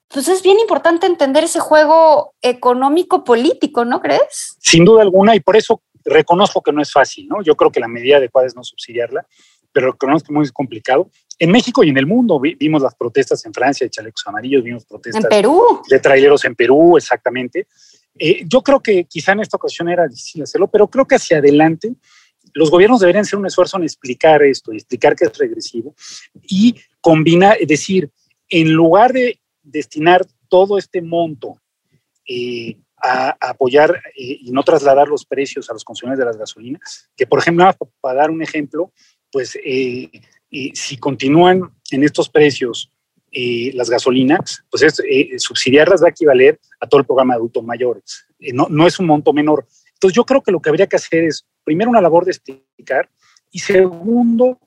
pues 0.10 0.28
es 0.28 0.44
bien 0.44 0.60
importante 0.60 1.08
entender 1.08 1.46
ese 1.46 1.60
juego 1.60 2.36
económico 2.42 3.24
político, 3.24 3.86
¿no 3.86 4.02
crees? 4.02 4.58
Sin 4.60 4.84
duda 4.84 5.02
alguna, 5.02 5.36
y 5.36 5.40
por 5.40 5.56
eso 5.56 5.82
reconozco 6.04 6.62
que 6.62 6.74
no 6.74 6.82
es 6.82 6.92
fácil, 6.92 7.28
¿no? 7.30 7.42
Yo 7.42 7.56
creo 7.56 7.72
que 7.72 7.80
la 7.80 7.88
medida 7.88 8.18
adecuada 8.18 8.48
es 8.48 8.56
no 8.56 8.64
subsidiarla, 8.64 9.26
pero 9.72 9.94
reconozco 9.94 10.28
que 10.28 10.34
es 10.34 10.38
muy 10.38 10.50
complicado. 10.52 11.10
En 11.40 11.50
México 11.50 11.84
y 11.84 11.90
en 11.90 11.98
el 11.98 12.06
mundo 12.06 12.40
vimos 12.40 12.82
las 12.82 12.94
protestas 12.94 13.44
en 13.46 13.54
Francia 13.54 13.86
de 13.86 13.90
chalecos 13.90 14.24
amarillos, 14.28 14.64
vimos 14.64 14.86
protestas 14.86 15.24
en 15.24 15.30
Perú. 15.30 15.82
de 15.90 16.00
traileros 16.00 16.44
en 16.44 16.56
Perú, 16.56 16.98
exactamente. 16.98 17.68
Eh, 18.18 18.44
yo 18.48 18.62
creo 18.62 18.80
que 18.80 19.06
quizá 19.06 19.32
en 19.32 19.40
esta 19.40 19.58
ocasión 19.58 19.90
era 19.90 20.08
difícil 20.08 20.44
hacerlo, 20.44 20.68
pero 20.68 20.88
creo 20.88 21.06
que 21.06 21.16
hacia 21.16 21.38
adelante 21.38 21.94
los 22.54 22.70
gobiernos 22.70 23.00
deberían 23.00 23.24
hacer 23.24 23.40
un 23.40 23.48
esfuerzo 23.48 23.78
en 23.78 23.84
explicar 23.84 24.44
esto 24.44 24.72
explicar 24.72 25.16
que 25.16 25.26
es 25.26 25.38
regresivo 25.38 25.96
y 26.44 26.76
combinar, 27.02 27.58
es 27.60 27.68
decir, 27.68 28.12
en 28.50 28.72
lugar 28.72 29.14
de 29.14 29.40
destinar 29.64 30.26
todo 30.48 30.78
este 30.78 31.02
monto 31.02 31.58
eh, 32.28 32.78
a, 32.98 33.36
apoyar 33.50 34.02
eh, 34.16 34.38
y 34.42 34.52
no 34.52 34.64
trasladar 34.64 35.08
los 35.08 35.26
precios 35.26 35.70
a 35.70 35.74
los 35.74 35.84
consumidores 35.84 36.20
de 36.20 36.26
las 36.26 36.38
gasolinas, 36.38 37.10
que 37.18 37.26
por 37.26 37.40
ejemplo, 37.40 37.72
para 38.00 38.20
dar 38.20 38.32
un 38.32 38.44
ejemplo, 38.44 38.92
pues 39.32 39.58
si 40.74 40.98
continúan 40.98 41.72
en 41.90 42.04
estos 42.04 42.30
precios 42.30 42.93
eh, 43.36 43.72
las 43.74 43.90
gasolinas, 43.90 44.64
pues 44.70 44.84
es, 44.84 45.00
eh, 45.00 45.40
subsidiarlas 45.40 46.04
va 46.04 46.08
a 46.08 46.12
equivaler 46.12 46.60
a 46.80 46.88
todo 46.88 47.00
el 47.00 47.06
programa 47.08 47.34
de 47.34 47.38
adultos 47.38 47.64
mayores. 47.64 48.28
Eh, 48.40 48.54
no, 48.54 48.68
no 48.70 48.86
es 48.86 49.00
un 49.00 49.08
monto 49.08 49.34
menor. 49.34 49.66
Entonces 49.94 50.16
yo 50.16 50.24
creo 50.24 50.44
que 50.44 50.52
lo 50.52 50.62
que 50.62 50.70
habría 50.70 50.86
que 50.86 50.98
hacer 50.98 51.24
es, 51.24 51.44
primero, 51.64 51.90
una 51.90 52.02
labor 52.02 52.26
de 52.26 52.32
explicar 52.32 53.10
y 53.52 53.60
segundo, 53.60 54.60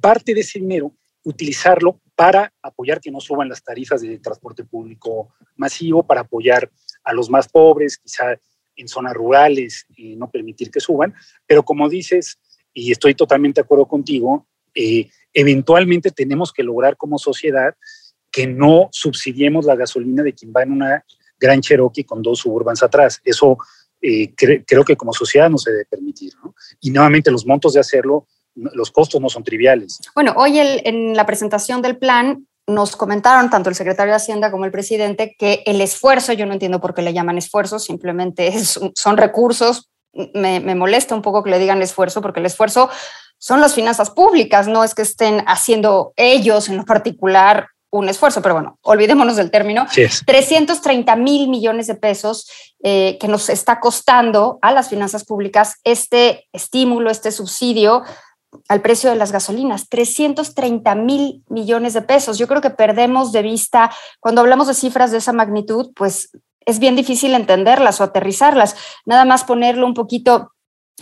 parte 0.00 0.32
de 0.32 0.40
ese 0.40 0.60
dinero 0.60 0.94
utilizarlo 1.24 2.00
para 2.14 2.52
apoyar 2.62 3.00
que 3.00 3.10
no 3.10 3.20
suban 3.20 3.48
las 3.48 3.62
tarifas 3.62 4.00
de 4.00 4.18
transporte 4.18 4.64
público 4.64 5.30
masivo, 5.56 6.02
para 6.02 6.20
apoyar 6.22 6.70
a 7.02 7.12
los 7.12 7.28
más 7.28 7.48
pobres, 7.48 7.98
quizá 7.98 8.38
en 8.76 8.88
zonas 8.88 9.14
rurales, 9.14 9.86
y 9.96 10.16
no 10.16 10.30
permitir 10.30 10.70
que 10.70 10.80
suban. 10.80 11.14
Pero 11.46 11.64
como 11.64 11.88
dices, 11.88 12.38
y 12.72 12.92
estoy 12.92 13.14
totalmente 13.14 13.60
de 13.60 13.64
acuerdo 13.64 13.86
contigo, 13.86 14.46
eh, 14.74 15.10
eventualmente 15.32 16.10
tenemos 16.10 16.52
que 16.52 16.62
lograr 16.62 16.96
como 16.96 17.18
sociedad 17.18 17.74
que 18.30 18.46
no 18.46 18.88
subsidiemos 18.92 19.64
la 19.64 19.76
gasolina 19.76 20.22
de 20.22 20.34
quien 20.34 20.52
va 20.56 20.62
en 20.62 20.72
una 20.72 21.04
gran 21.38 21.60
Cherokee 21.60 22.04
con 22.04 22.22
dos 22.22 22.40
suburbans 22.40 22.82
atrás. 22.82 23.20
Eso 23.24 23.58
eh, 24.00 24.32
creo 24.34 24.84
que 24.84 24.96
como 24.96 25.12
sociedad 25.12 25.50
no 25.50 25.58
se 25.58 25.70
debe 25.72 25.84
permitir. 25.86 26.32
Y 26.80 26.90
nuevamente 26.90 27.30
los 27.30 27.46
montos 27.46 27.72
de 27.72 27.80
hacerlo, 27.80 28.26
los 28.54 28.90
costos 28.90 29.20
no 29.20 29.28
son 29.28 29.42
triviales. 29.42 29.98
Bueno, 30.14 30.34
hoy 30.36 30.58
en 30.58 31.16
la 31.16 31.26
presentación 31.26 31.82
del 31.82 31.98
plan 31.98 32.46
nos 32.66 32.96
comentaron 32.96 33.50
tanto 33.50 33.68
el 33.68 33.74
secretario 33.74 34.12
de 34.12 34.16
Hacienda 34.16 34.50
como 34.50 34.64
el 34.64 34.70
presidente 34.70 35.34
que 35.38 35.62
el 35.66 35.80
esfuerzo, 35.80 36.32
yo 36.32 36.46
no 36.46 36.52
entiendo 36.52 36.80
por 36.80 36.94
qué 36.94 37.02
le 37.02 37.12
llaman 37.12 37.38
esfuerzo, 37.38 37.78
simplemente 37.78 38.52
son 38.94 39.16
recursos. 39.16 39.89
Me, 40.34 40.60
me 40.60 40.74
molesta 40.74 41.14
un 41.14 41.22
poco 41.22 41.42
que 41.42 41.50
le 41.50 41.58
digan 41.58 41.82
esfuerzo 41.82 42.20
porque 42.20 42.40
el 42.40 42.46
esfuerzo 42.46 42.90
son 43.38 43.60
las 43.60 43.74
finanzas 43.74 44.10
públicas, 44.10 44.68
no 44.68 44.84
es 44.84 44.94
que 44.94 45.02
estén 45.02 45.42
haciendo 45.46 46.12
ellos 46.16 46.68
en 46.68 46.76
lo 46.76 46.84
particular 46.84 47.68
un 47.90 48.08
esfuerzo, 48.08 48.40
pero 48.40 48.54
bueno, 48.54 48.78
olvidémonos 48.82 49.36
del 49.36 49.50
término. 49.50 49.86
330 50.26 51.16
mil 51.16 51.48
millones 51.48 51.88
de 51.88 51.96
pesos 51.96 52.48
eh, 52.82 53.18
que 53.20 53.28
nos 53.28 53.48
está 53.48 53.80
costando 53.80 54.58
a 54.62 54.72
las 54.72 54.88
finanzas 54.88 55.24
públicas 55.24 55.74
este 55.82 56.48
estímulo, 56.52 57.10
este 57.10 57.32
subsidio 57.32 58.04
al 58.68 58.80
precio 58.80 59.10
de 59.10 59.16
las 59.16 59.32
gasolinas, 59.32 59.88
330 59.88 60.94
mil 60.94 61.44
millones 61.48 61.94
de 61.94 62.02
pesos. 62.02 62.38
Yo 62.38 62.48
creo 62.48 62.60
que 62.60 62.70
perdemos 62.70 63.32
de 63.32 63.42
vista, 63.42 63.90
cuando 64.18 64.40
hablamos 64.40 64.66
de 64.66 64.74
cifras 64.74 65.10
de 65.12 65.18
esa 65.18 65.32
magnitud, 65.32 65.92
pues 65.94 66.30
es 66.66 66.78
bien 66.78 66.96
difícil 66.96 67.34
entenderlas 67.34 68.00
o 68.00 68.04
aterrizarlas. 68.04 68.76
Nada 69.04 69.24
más 69.24 69.44
ponerlo 69.44 69.86
un 69.86 69.94
poquito 69.94 70.52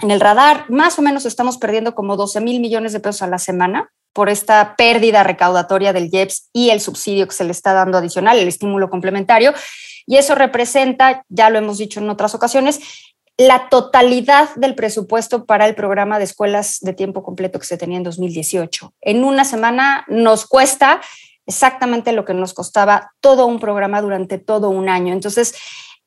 en 0.02 0.10
el 0.10 0.20
radar, 0.20 0.66
más 0.70 0.98
o 0.98 1.02
menos 1.02 1.26
estamos 1.26 1.58
perdiendo 1.58 1.94
como 1.94 2.16
12 2.16 2.40
mil 2.40 2.60
millones 2.60 2.92
de 2.92 3.00
pesos 3.00 3.22
a 3.22 3.26
la 3.26 3.38
semana 3.38 3.90
por 4.12 4.28
esta 4.28 4.76
pérdida 4.76 5.22
recaudatoria 5.22 5.92
del 5.92 6.08
IEPS 6.12 6.50
y 6.52 6.70
el 6.70 6.80
subsidio 6.80 7.26
que 7.26 7.34
se 7.34 7.44
le 7.44 7.52
está 7.52 7.72
dando 7.72 7.98
adicional, 7.98 8.38
el 8.38 8.48
estímulo 8.48 8.90
complementario. 8.90 9.52
Y 10.06 10.16
eso 10.16 10.34
representa, 10.34 11.24
ya 11.28 11.50
lo 11.50 11.58
hemos 11.58 11.78
dicho 11.78 12.00
en 12.00 12.10
otras 12.10 12.34
ocasiones, 12.34 12.80
la 13.36 13.68
totalidad 13.68 14.48
del 14.56 14.74
presupuesto 14.74 15.46
para 15.46 15.66
el 15.66 15.76
programa 15.76 16.18
de 16.18 16.24
escuelas 16.24 16.78
de 16.80 16.92
tiempo 16.92 17.22
completo 17.22 17.60
que 17.60 17.66
se 17.66 17.76
tenía 17.76 17.98
en 17.98 18.02
2018. 18.02 18.94
En 19.00 19.22
una 19.22 19.44
semana 19.44 20.04
nos 20.08 20.46
cuesta 20.46 21.00
exactamente 21.48 22.12
lo 22.12 22.24
que 22.24 22.34
nos 22.34 22.54
costaba 22.54 23.12
todo 23.20 23.46
un 23.46 23.58
programa 23.58 24.00
durante 24.02 24.38
todo 24.38 24.68
un 24.68 24.88
año. 24.88 25.14
Entonces, 25.14 25.54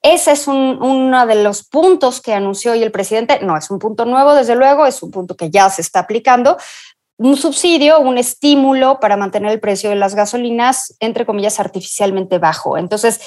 ese 0.03 0.31
es 0.31 0.47
uno 0.47 1.25
de 1.25 1.43
los 1.43 1.63
puntos 1.63 2.21
que 2.21 2.33
anunció 2.33 2.71
hoy 2.71 2.83
el 2.83 2.91
presidente. 2.91 3.39
No 3.41 3.57
es 3.57 3.69
un 3.69 3.79
punto 3.79 4.05
nuevo, 4.05 4.33
desde 4.33 4.55
luego, 4.55 4.85
es 4.85 5.01
un 5.03 5.11
punto 5.11 5.35
que 5.35 5.49
ya 5.49 5.69
se 5.69 5.81
está 5.81 5.99
aplicando. 5.99 6.57
Un 7.17 7.37
subsidio, 7.37 7.99
un 7.99 8.17
estímulo 8.17 8.99
para 8.99 9.17
mantener 9.17 9.51
el 9.51 9.59
precio 9.59 9.89
de 9.89 9.95
las 9.95 10.15
gasolinas, 10.15 10.95
entre 10.99 11.25
comillas, 11.25 11.59
artificialmente 11.59 12.37
bajo. 12.37 12.77
Entonces, 12.77 13.19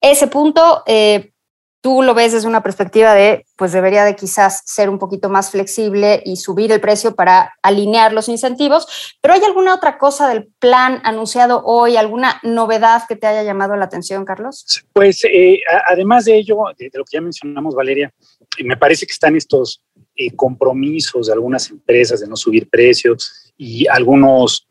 ese 0.00 0.26
punto 0.26 0.82
eh, 0.86 1.32
tú 1.80 2.02
lo 2.02 2.14
ves 2.14 2.32
desde 2.32 2.48
una 2.48 2.62
perspectiva 2.62 3.14
de, 3.14 3.46
pues 3.56 3.72
debería 3.72 4.04
de 4.04 4.16
quizás 4.16 4.62
ser 4.64 4.88
un 4.88 4.98
poquito 4.98 5.28
más 5.28 5.50
flexible 5.50 6.22
y 6.24 6.36
subir 6.36 6.72
el 6.72 6.80
precio 6.80 7.14
para 7.14 7.54
alinear 7.62 8.12
los 8.12 8.28
incentivos, 8.28 9.16
pero 9.20 9.34
¿hay 9.34 9.44
alguna 9.44 9.74
otra 9.74 9.98
cosa 9.98 10.28
del 10.28 10.48
plan 10.58 11.00
anunciado 11.04 11.62
hoy, 11.64 11.96
alguna 11.96 12.40
novedad 12.42 13.02
que 13.08 13.16
te 13.16 13.26
haya 13.26 13.42
llamado 13.42 13.76
la 13.76 13.84
atención, 13.84 14.24
Carlos? 14.24 14.84
Pues 14.92 15.24
eh, 15.24 15.60
además 15.88 16.24
de 16.24 16.36
ello, 16.36 16.56
de, 16.76 16.90
lo 16.92 17.04
que 17.04 17.16
ya 17.16 17.20
mencionamos, 17.20 17.74
Valeria, 17.74 18.12
eh, 18.58 18.64
me 18.64 18.76
parece 18.76 19.06
que 19.06 19.12
están 19.12 19.36
estos 19.36 19.82
eh, 20.16 20.34
compromisos 20.34 21.26
de 21.26 21.32
algunas 21.32 21.70
empresas 21.70 22.20
de 22.20 22.26
no 22.26 22.36
subir 22.36 22.68
precios 22.68 23.52
y 23.56 23.86
algunos 23.86 24.66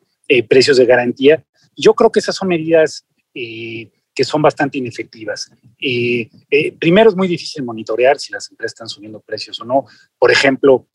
precios 0.48 0.76
de 0.76 0.86
garantía. 0.86 1.42
Yo 1.76 1.94
creo 1.94 2.10
que 2.10 2.18
esas 2.18 2.34
son 2.34 2.48
medidas 2.48 3.04
que 4.16 4.24
son 4.24 4.40
bastante 4.40 4.78
inefectivas. 4.78 5.50
Eh, 5.78 6.30
eh, 6.50 6.72
primero, 6.72 7.10
es 7.10 7.16
muy 7.16 7.28
difícil 7.28 7.62
monitorear 7.62 8.18
si 8.18 8.32
las 8.32 8.50
empresas 8.50 8.72
están 8.72 8.88
subiendo 8.88 9.20
precios 9.20 9.60
o 9.60 9.64
no. 9.64 9.84
Por 10.18 10.32
ejemplo, 10.32 10.86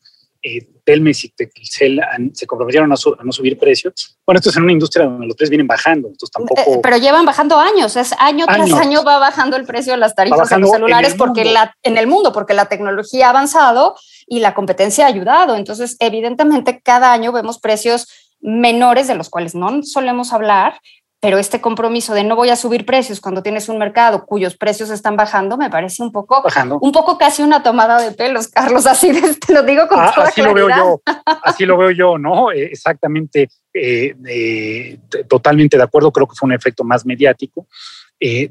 eh, 0.42 0.66
Telmex 0.84 1.24
y 1.24 1.28
Telcel 1.28 2.00
se 2.32 2.48
comprometieron 2.48 2.90
a, 2.90 2.96
no 3.22 3.32
subir 3.32 3.56
precios. 3.56 4.18
Bueno, 4.26 4.38
esto 4.40 4.50
es 4.50 4.56
en 4.56 4.64
una 4.64 4.72
industria 4.72 5.06
donde 5.06 5.28
los 5.28 5.36
precios 5.36 5.50
vienen 5.50 5.68
bajando, 5.68 6.08
entonces 6.08 6.32
tampoco... 6.32 6.82
pero 6.82 6.96
llevan 6.96 7.24
bajando 7.24 7.60
años, 7.60 7.96
es 7.96 8.12
año 8.18 8.44
tras 8.46 8.72
año 8.72 9.04
va 9.04 9.20
bajando 9.20 9.56
el 9.56 9.64
precio 9.64 9.92
de 9.92 9.98
las 9.98 10.16
tarifas 10.16 10.48
de 10.48 10.58
los 10.58 10.70
celulares 10.70 11.14
porque 11.14 11.44
la, 11.44 11.76
en 11.84 11.96
el 11.96 12.08
mundo, 12.08 12.32
porque 12.32 12.54
la 12.54 12.66
tecnología 12.66 13.28
ha 13.28 13.30
avanzado 13.30 13.94
y 14.26 14.40
la 14.40 14.52
competencia 14.52 15.04
ha 15.04 15.08
ayudado. 15.08 15.54
Entonces, 15.54 15.96
evidentemente, 16.00 16.80
cada 16.82 17.12
año 17.12 17.30
vemos 17.30 17.60
precios 17.60 18.08
menores 18.40 19.06
de 19.06 19.14
los 19.14 19.30
cuales 19.30 19.54
no 19.54 19.84
solemos 19.84 20.32
hablar, 20.32 20.80
pero 21.22 21.38
este 21.38 21.60
compromiso 21.60 22.14
de 22.14 22.24
no 22.24 22.34
voy 22.34 22.48
a 22.48 22.56
subir 22.56 22.84
precios 22.84 23.20
cuando 23.20 23.44
tienes 23.44 23.68
un 23.68 23.78
mercado 23.78 24.26
cuyos 24.26 24.56
precios 24.56 24.90
están 24.90 25.16
bajando 25.16 25.56
me 25.56 25.70
parece 25.70 26.02
un 26.02 26.10
poco 26.10 26.42
un 26.80 26.90
poco 26.90 27.16
casi 27.16 27.42
una 27.42 27.62
tomada 27.62 28.02
de 28.02 28.10
pelos 28.10 28.48
Carlos 28.48 28.86
así 28.88 29.12
te 29.46 29.52
lo 29.54 29.62
digo 29.62 29.86
con 29.86 30.00
ah, 30.00 30.10
toda 30.12 30.26
así 30.26 30.42
lo 30.42 30.52
veo 30.52 30.68
yo 30.68 31.00
así 31.44 31.64
lo 31.64 31.78
veo 31.78 31.92
yo 31.92 32.18
no 32.18 32.50
eh, 32.50 32.64
exactamente 32.64 33.48
eh, 33.72 34.16
eh, 34.26 34.98
totalmente 35.28 35.76
de 35.76 35.84
acuerdo 35.84 36.10
creo 36.10 36.26
que 36.26 36.34
fue 36.34 36.48
un 36.48 36.52
efecto 36.52 36.84
más 36.84 37.06
mediático. 37.06 37.66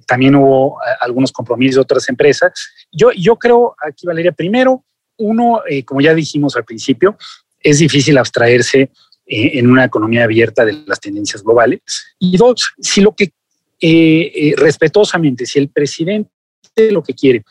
También 0.05 0.35
hubo 0.35 0.79
algunos 0.99 1.31
compromisos 1.31 1.75
de 1.75 1.81
otras 1.81 2.09
empresas. 2.09 2.51
Yo 2.91 3.11
yo 3.11 3.37
creo 3.37 3.73
aquí 3.87 4.05
Valeria 4.05 4.33
primero 4.33 4.83
uno 5.17 5.61
como 5.85 6.01
ya 6.01 6.13
dijimos 6.13 6.57
al 6.57 6.65
principio 6.65 7.15
es 7.63 7.79
difícil 7.79 8.17
abstraerse 8.17 8.81
eh, 8.81 8.89
en 9.25 9.69
una 9.69 9.85
economía 9.85 10.23
abierta 10.23 10.65
de 10.65 10.83
las 10.85 10.99
tendencias 10.99 11.43
globales. 11.43 11.81
Y 12.19 12.37
dos, 12.37 12.73
si 12.79 13.01
lo 13.01 13.13
que 13.13 13.31
eh, 13.79 14.31
eh, 14.35 14.53
respetuosamente, 14.57 15.45
si 15.45 15.59
el 15.59 15.69
presidente 15.69 16.29
lo 16.91 17.01
que 17.01 17.13
quiere 17.13 17.43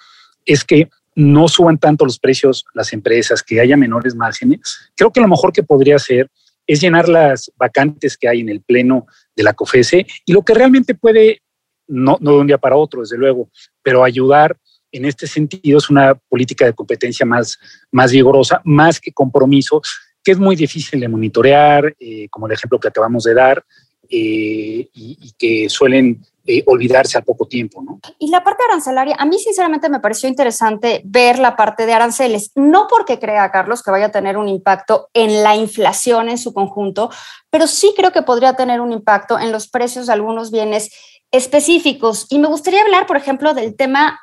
es 0.45 0.65
que 0.65 0.89
no 1.15 1.49
suban 1.49 1.79
tanto 1.79 2.05
los 2.05 2.19
precios 2.19 2.65
las 2.75 2.93
empresas, 2.93 3.43
que 3.43 3.61
haya 3.61 3.77
menores 3.77 4.15
márgenes, 4.15 4.61
creo 4.97 5.11
que 5.11 5.21
lo 5.21 5.29
mejor 5.29 5.53
que 5.53 5.63
podría 5.63 5.97
hacer 5.97 6.31
es 6.67 6.81
llenar 6.81 7.09
las 7.09 7.51
vacantes 7.57 8.17
que 8.17 8.29
hay 8.29 8.41
en 8.41 8.49
el 8.49 8.61
pleno 8.61 9.07
de 9.35 9.43
la 9.43 9.55
COFESE 9.55 10.07
y 10.25 10.33
lo 10.33 10.43
que 10.43 10.55
realmente 10.55 10.95
puede, 10.95 11.43
no, 11.89 12.17
no 12.21 12.33
de 12.33 12.39
un 12.39 12.47
día 12.47 12.59
para 12.59 12.77
otro, 12.77 13.01
desde 13.01 13.19
luego, 13.19 13.51
pero 13.83 14.05
ayudar 14.05 14.57
en 14.93 15.05
este 15.05 15.27
sentido 15.27 15.79
es 15.79 15.91
una 15.91 16.15
política 16.15 16.65
de 16.65 16.73
competencia 16.73 17.27
más, 17.27 17.59
más 17.91 18.13
vigorosa, 18.13 18.61
más 18.65 19.01
que 19.01 19.13
compromiso 19.13 19.83
que 20.23 20.33
es 20.33 20.39
muy 20.39 20.57
difícil 20.57 21.01
de 21.01 21.09
monitorear, 21.09 21.95
eh, 21.99 22.29
como 22.29 22.47
el 22.47 22.53
ejemplo 22.53 22.79
que 22.79 22.89
acabamos 22.89 23.25
de 23.25 23.35
dar, 23.35 23.65
eh, 24.13 24.89
y, 24.93 25.33
que 25.39 25.69
suelen 25.69 26.21
eh, 26.45 26.65
olvidarse 26.67 27.17
al 27.17 27.23
poco 27.23 27.47
tiempo. 27.47 27.81
¿no? 27.81 28.01
Y 28.19 28.29
la 28.29 28.43
parte 28.43 28.65
arancelaria, 28.69 29.15
a 29.17 29.25
mí 29.25 29.39
sinceramente 29.39 29.89
me 29.89 30.01
pareció 30.01 30.29
interesante 30.29 31.01
ver 31.05 31.39
la 31.39 31.55
parte 31.55 31.87
de 31.87 31.93
aranceles, 31.93 32.51
no 32.57 32.89
porque 32.91 33.21
crea, 33.21 33.53
Carlos, 33.53 33.83
que 33.83 33.93
vaya 33.93 34.07
a 34.07 34.11
tener 34.11 34.37
un 34.37 34.49
impacto 34.49 35.09
en 35.15 35.45
la 35.45 35.55
inflación 35.55 36.29
en 36.29 36.39
su 36.39 36.53
conjunto, 36.53 37.11
pero 37.51 37.69
sí 37.69 37.95
creo 37.97 38.11
que 38.11 38.23
podría 38.23 38.55
tener 38.55 38.81
un 38.81 38.91
impacto 38.91 39.39
en 39.39 39.53
los 39.53 39.69
precios 39.69 40.09
de 40.09 40.13
algunos 40.13 40.51
bienes 40.51 40.91
específicos. 41.31 42.27
Y 42.31 42.41
me 42.41 42.49
gustaría 42.49 42.83
hablar, 42.83 43.07
por 43.07 43.17
ejemplo, 43.17 43.55
del 43.55 43.77
tema, 43.77 44.19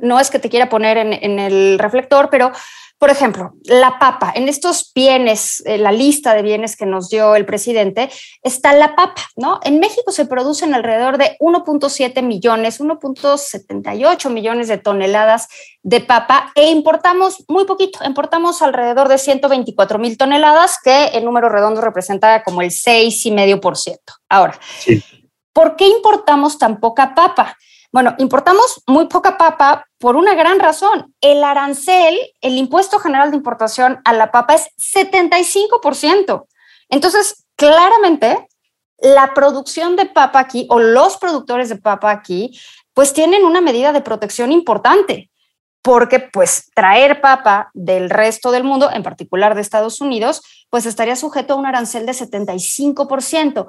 no 0.00 0.18
es 0.18 0.30
que 0.30 0.38
te 0.38 0.48
quiera 0.48 0.70
poner 0.70 0.96
en, 0.96 1.12
en 1.12 1.38
el 1.38 1.78
reflector, 1.78 2.30
pero 2.30 2.52
por 3.00 3.08
ejemplo, 3.08 3.54
la 3.64 3.98
papa. 3.98 4.30
En 4.34 4.46
estos 4.46 4.92
bienes, 4.94 5.62
en 5.64 5.82
la 5.82 5.90
lista 5.90 6.34
de 6.34 6.42
bienes 6.42 6.76
que 6.76 6.84
nos 6.84 7.08
dio 7.08 7.34
el 7.34 7.46
presidente, 7.46 8.10
está 8.42 8.74
la 8.74 8.94
papa, 8.94 9.22
¿no? 9.36 9.58
En 9.62 9.80
México 9.80 10.12
se 10.12 10.26
producen 10.26 10.74
alrededor 10.74 11.16
de 11.16 11.38
1.7 11.40 12.22
millones, 12.22 12.78
1.78 12.78 14.28
millones 14.28 14.68
de 14.68 14.76
toneladas 14.76 15.48
de 15.82 16.02
papa 16.02 16.52
e 16.54 16.70
importamos 16.70 17.42
muy 17.48 17.64
poquito, 17.64 18.04
importamos 18.04 18.60
alrededor 18.60 19.08
de 19.08 19.16
124 19.16 19.98
mil 19.98 20.18
toneladas, 20.18 20.76
que 20.84 21.06
en 21.14 21.24
número 21.24 21.48
redondo 21.48 21.80
representa 21.80 22.42
como 22.42 22.60
el 22.60 22.68
6,5%. 22.68 23.96
Ahora, 24.28 24.60
¿por 25.54 25.74
qué 25.76 25.88
importamos 25.88 26.58
tan 26.58 26.78
poca 26.78 27.14
papa? 27.14 27.56
Bueno, 27.92 28.14
importamos 28.18 28.82
muy 28.86 29.06
poca 29.06 29.36
papa 29.36 29.86
por 29.98 30.16
una 30.16 30.34
gran 30.34 30.60
razón. 30.60 31.14
El 31.20 31.42
arancel, 31.42 32.16
el 32.40 32.56
impuesto 32.56 33.00
general 33.00 33.30
de 33.30 33.36
importación 33.36 34.00
a 34.04 34.12
la 34.12 34.30
papa 34.30 34.54
es 34.54 34.68
75%. 34.94 36.46
Entonces, 36.88 37.46
claramente, 37.56 38.48
la 38.98 39.34
producción 39.34 39.96
de 39.96 40.06
papa 40.06 40.38
aquí 40.38 40.66
o 40.70 40.78
los 40.78 41.16
productores 41.16 41.68
de 41.68 41.76
papa 41.76 42.10
aquí, 42.10 42.58
pues 42.94 43.12
tienen 43.12 43.44
una 43.44 43.60
medida 43.60 43.92
de 43.92 44.02
protección 44.02 44.52
importante, 44.52 45.30
porque 45.82 46.20
pues 46.20 46.70
traer 46.74 47.20
papa 47.20 47.70
del 47.74 48.10
resto 48.10 48.52
del 48.52 48.64
mundo, 48.64 48.90
en 48.92 49.02
particular 49.02 49.54
de 49.54 49.62
Estados 49.62 50.00
Unidos, 50.00 50.42
pues 50.68 50.86
estaría 50.86 51.16
sujeto 51.16 51.54
a 51.54 51.56
un 51.56 51.66
arancel 51.66 52.06
de 52.06 52.12
75%. 52.12 53.66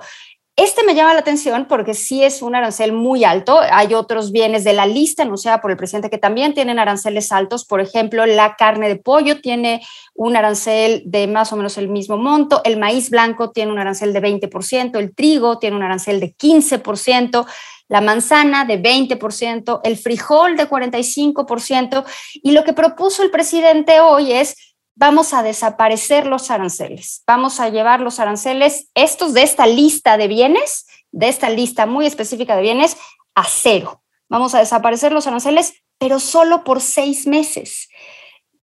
Este 0.57 0.83
me 0.83 0.95
llama 0.95 1.13
la 1.13 1.21
atención 1.21 1.65
porque 1.65 1.93
sí 1.93 2.23
es 2.23 2.41
un 2.41 2.55
arancel 2.55 2.91
muy 2.91 3.23
alto. 3.23 3.61
Hay 3.71 3.93
otros 3.93 4.33
bienes 4.33 4.65
de 4.65 4.73
la 4.73 4.85
lista 4.85 5.23
anunciada 5.23 5.61
por 5.61 5.71
el 5.71 5.77
presidente 5.77 6.09
que 6.09 6.17
también 6.17 6.53
tienen 6.53 6.77
aranceles 6.77 7.31
altos. 7.31 7.65
Por 7.65 7.79
ejemplo, 7.79 8.25
la 8.25 8.55
carne 8.57 8.89
de 8.89 8.97
pollo 8.97 9.39
tiene 9.39 9.81
un 10.13 10.35
arancel 10.35 11.03
de 11.05 11.27
más 11.27 11.53
o 11.53 11.55
menos 11.55 11.77
el 11.77 11.87
mismo 11.87 12.17
monto. 12.17 12.61
El 12.65 12.77
maíz 12.77 13.09
blanco 13.09 13.51
tiene 13.51 13.71
un 13.71 13.79
arancel 13.79 14.11
de 14.11 14.21
20%. 14.21 14.99
El 14.99 15.15
trigo 15.15 15.57
tiene 15.57 15.77
un 15.77 15.83
arancel 15.83 16.19
de 16.19 16.35
15%. 16.35 17.45
La 17.87 18.01
manzana 18.01 18.65
de 18.65 18.81
20%. 18.81 19.79
El 19.85 19.97
frijol 19.97 20.57
de 20.57 20.69
45%. 20.69 22.03
Y 22.43 22.51
lo 22.51 22.65
que 22.65 22.73
propuso 22.73 23.23
el 23.23 23.31
presidente 23.31 24.01
hoy 24.01 24.33
es 24.33 24.70
vamos 25.01 25.33
a 25.33 25.41
desaparecer 25.41 26.27
los 26.27 26.51
aranceles, 26.51 27.23
vamos 27.25 27.59
a 27.59 27.69
llevar 27.69 28.01
los 28.01 28.19
aranceles, 28.19 28.91
estos 28.93 29.33
de 29.33 29.41
esta 29.41 29.65
lista 29.65 30.15
de 30.15 30.27
bienes, 30.27 30.85
de 31.11 31.27
esta 31.27 31.49
lista 31.49 31.87
muy 31.87 32.05
específica 32.05 32.55
de 32.55 32.61
bienes, 32.61 32.95
a 33.33 33.43
cero. 33.45 34.03
Vamos 34.29 34.53
a 34.53 34.59
desaparecer 34.59 35.11
los 35.11 35.25
aranceles, 35.25 35.73
pero 35.97 36.19
solo 36.19 36.63
por 36.63 36.81
seis 36.81 37.25
meses. 37.25 37.89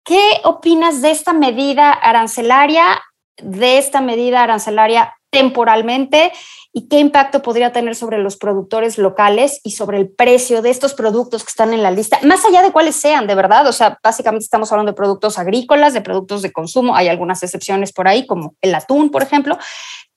¿Qué 0.05 0.41
opinas 0.43 1.01
de 1.01 1.13
esta 1.13 1.33
medida 1.33 1.93
arancelaria, 1.93 3.01
de 3.37 3.79
esta 3.79 4.01
medida 4.01 4.43
arancelaria 4.43 5.15
temporalmente 5.37 6.33
y 6.73 6.89
qué 6.89 6.99
impacto 6.99 7.43
podría 7.43 7.73
tener 7.73 7.95
sobre 7.95 8.19
los 8.19 8.37
productores 8.37 8.97
locales 8.97 9.61
y 9.65 9.73
sobre 9.73 9.99
el 9.99 10.09
precio 10.09 10.63
de 10.63 10.71
estos 10.71 10.95
productos 10.95 11.45
que 11.45 11.51
están 11.51 11.75
en 11.75 11.83
la 11.83 11.91
lista, 11.91 12.19
más 12.23 12.45
allá 12.45 12.63
de 12.63 12.73
cuáles 12.73 12.97
sean, 12.97 13.27
de 13.27 13.35
verdad. 13.35 13.67
O 13.67 13.73
sea, 13.73 13.99
básicamente 14.03 14.45
estamos 14.45 14.73
hablando 14.73 14.93
de 14.93 14.97
productos 14.97 15.39
agrícolas, 15.39 15.93
de 15.93 16.01
productos 16.01 16.41
de 16.41 16.53
consumo. 16.53 16.97
Hay 16.97 17.09
algunas 17.09 17.43
excepciones 17.43 17.93
por 17.93 18.09
ahí, 18.09 18.27
como 18.27 18.55
el 18.63 18.75
atún, 18.75 19.11
por 19.11 19.23
ejemplo, 19.23 19.59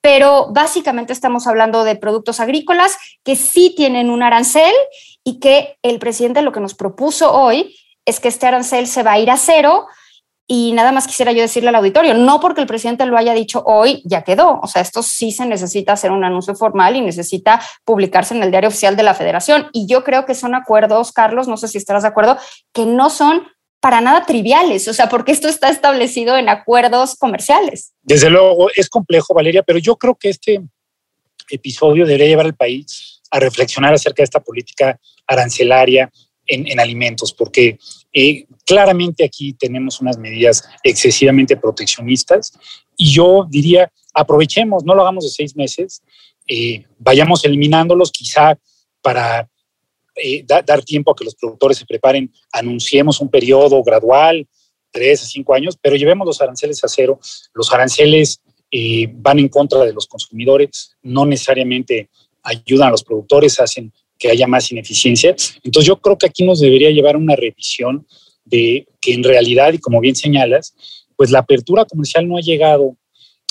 pero 0.02 0.48
básicamente 0.52 1.12
estamos 1.12 1.48
hablando 1.48 1.84
de 1.84 1.96
productos 1.96 2.40
agrícolas 2.40 2.96
que 3.26 3.36
sí 3.36 3.74
tienen 3.76 4.10
un 4.10 4.24
arancel 4.24 4.74
y 5.26 5.40
que 5.40 5.78
el 5.82 6.00
presidente 6.00 6.42
lo 6.42 6.54
que 6.54 6.62
nos 6.62 6.76
propuso 6.76 7.34
hoy 7.34 7.76
es 8.06 8.22
que 8.22 8.30
este 8.30 8.48
arancel 8.48 8.88
se 8.88 9.04
va 9.04 9.14
a 9.14 9.20
ir 9.20 9.30
a 9.30 9.38
cero 9.38 9.88
y 10.52 10.72
nada 10.72 10.92
más 10.92 11.06
quisiera 11.06 11.32
yo 11.32 11.42
decirle 11.42 11.70
al 11.70 11.76
auditorio, 11.76 12.16
no 12.16 12.40
porque 12.40 12.60
el 12.60 12.66
presidente 12.66 13.06
lo 13.06 13.16
haya 13.18 13.36
dicho 13.36 13.62
hoy, 13.68 14.02
ya 14.04 14.24
quedó. 14.24 14.60
O 14.64 14.68
sea, 14.68 14.82
esto 14.82 15.04
sí 15.04 15.32
se 15.32 15.46
necesita 15.46 15.94
hacer 15.94 16.10
un 16.10 16.24
anuncio 16.24 16.56
formal 16.56 16.96
y 16.96 17.02
necesita 17.02 17.62
publicarse 17.86 18.34
en 18.34 18.42
el 18.42 18.50
diario 18.50 18.70
oficial 18.70 18.98
de 18.98 19.04
la 19.04 19.14
federación. 19.14 19.68
Y 19.74 19.86
yo 19.86 20.04
creo 20.04 20.26
que 20.26 20.34
son 20.34 20.56
acuerdos, 20.56 21.12
Carlos, 21.12 21.48
no 21.48 21.56
sé 21.56 21.68
si 21.68 21.78
estarás 21.78 22.02
de 22.02 22.10
acuerdo, 22.10 22.36
que 22.74 22.88
no 22.88 23.12
son 23.12 23.44
para 23.80 24.02
nada 24.02 24.26
triviales, 24.26 24.88
o 24.88 24.94
sea, 24.94 25.08
porque 25.08 25.32
esto 25.32 25.48
está 25.48 25.70
establecido 25.70 26.36
en 26.36 26.50
acuerdos 26.50 27.16
comerciales. 27.16 27.94
Desde 28.02 28.32
luego, 28.32 28.70
es 28.76 28.90
complejo, 28.90 29.36
Valeria, 29.36 29.62
pero 29.62 29.78
yo 29.78 29.98
creo 29.98 30.16
que 30.16 30.30
este 30.30 30.62
episodio 31.52 32.08
debería 32.08 32.26
llevar 32.26 32.48
al 32.48 32.56
país 32.56 33.22
a 33.30 33.40
reflexionar 33.40 33.94
acerca 33.94 34.24
de 34.24 34.26
esta 34.26 34.40
política 34.40 35.00
arancelaria 35.28 36.10
en, 36.50 36.80
alimentos, 36.80 37.32
porque 37.34 37.78
eh, 38.22 38.46
claramente 38.66 39.24
aquí 39.24 39.54
tenemos 39.54 40.02
unas 40.02 40.18
medidas 40.18 40.68
excesivamente 40.84 41.56
proteccionistas 41.56 42.52
y 42.98 43.14
yo 43.14 43.48
diría, 43.50 43.90
aprovechemos, 44.14 44.84
no 44.84 44.94
lo 44.94 45.04
hagamos 45.04 45.24
de 45.24 45.30
seis 45.30 45.56
meses, 45.56 46.04
eh, 46.46 46.84
vayamos 46.98 47.46
eliminándolos 47.46 48.12
quizá 48.12 48.60
para 49.02 49.50
eh, 50.18 50.44
dar 50.46 50.84
tiempo 50.84 51.12
a 51.12 51.16
que 51.16 51.24
los 51.24 51.36
productores 51.36 51.78
se 51.78 51.86
preparen, 51.86 52.30
anunciemos 52.52 53.22
un 53.22 53.30
periodo 53.30 53.82
gradual, 53.84 54.46
tres 54.92 55.24
a 55.24 55.26
cinco 55.26 55.54
años, 55.54 55.78
pero 55.82 55.96
llevemos 55.96 56.28
los 56.28 56.42
aranceles 56.42 56.84
a 56.84 56.90
cero. 56.90 57.22
Los 57.54 57.72
aranceles 57.72 58.42
van 59.14 59.40
en 59.40 59.48
contra 59.48 59.86
de 59.86 59.94
los 59.94 60.08
consumidores, 60.08 60.98
no 61.04 61.26
necesariamente 61.26 62.10
ayudan 62.44 62.90
a 62.90 62.92
los 62.92 63.04
productores, 63.06 63.62
hacen 63.62 63.94
que 64.20 64.30
haya 64.30 64.46
más 64.46 64.72
ineficiencia. 64.72 65.36
Entonces 65.64 65.88
yo 65.88 66.00
creo 66.00 66.18
que 66.18 66.28
aquí 66.28 66.44
nos 66.44 66.60
debería 66.60 66.92
llevar 66.92 67.16
una 67.16 67.36
revisión 67.36 68.06
de 68.44 68.86
que 69.00 69.14
en 69.14 69.24
realidad, 69.24 69.74
y 69.74 69.80
como 69.80 70.02
bien 70.02 70.16
señalas, 70.16 70.76
pues 71.16 71.32
la 71.32 71.40
apertura 71.40 71.86
comercial 71.86 72.28
no 72.28 72.38
ha 72.38 72.42
llegado 72.42 72.98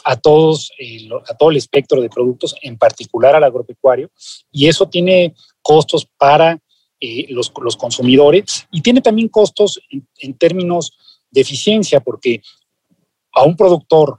a 0.04 0.16
todos, 0.16 0.70
eh, 0.78 1.09
a 1.28 1.35
todo 1.37 1.50
el 1.50 1.57
espectro 1.57 2.00
de 2.00 2.09
productos, 2.09 2.54
en 2.62 2.78
particular 2.78 3.35
al 3.35 3.44
agropecuario, 3.44 4.11
y 4.52 4.68
eso 4.68 4.88
tiene 4.88 5.35
costos 5.62 6.07
para 6.16 6.59
eh, 7.00 7.26
los, 7.31 7.52
los, 7.62 7.76
consumidores 7.76 8.66
y 8.72 8.81
tiene 8.81 9.00
también 9.00 9.28
costos 9.28 9.81
en, 9.90 10.07
en, 10.18 10.35
términos 10.35 10.92
de 11.31 11.40
eficiencia, 11.40 12.00
porque 12.00 12.42
a 13.33 13.44
un 13.44 13.57
productor, 13.57 14.18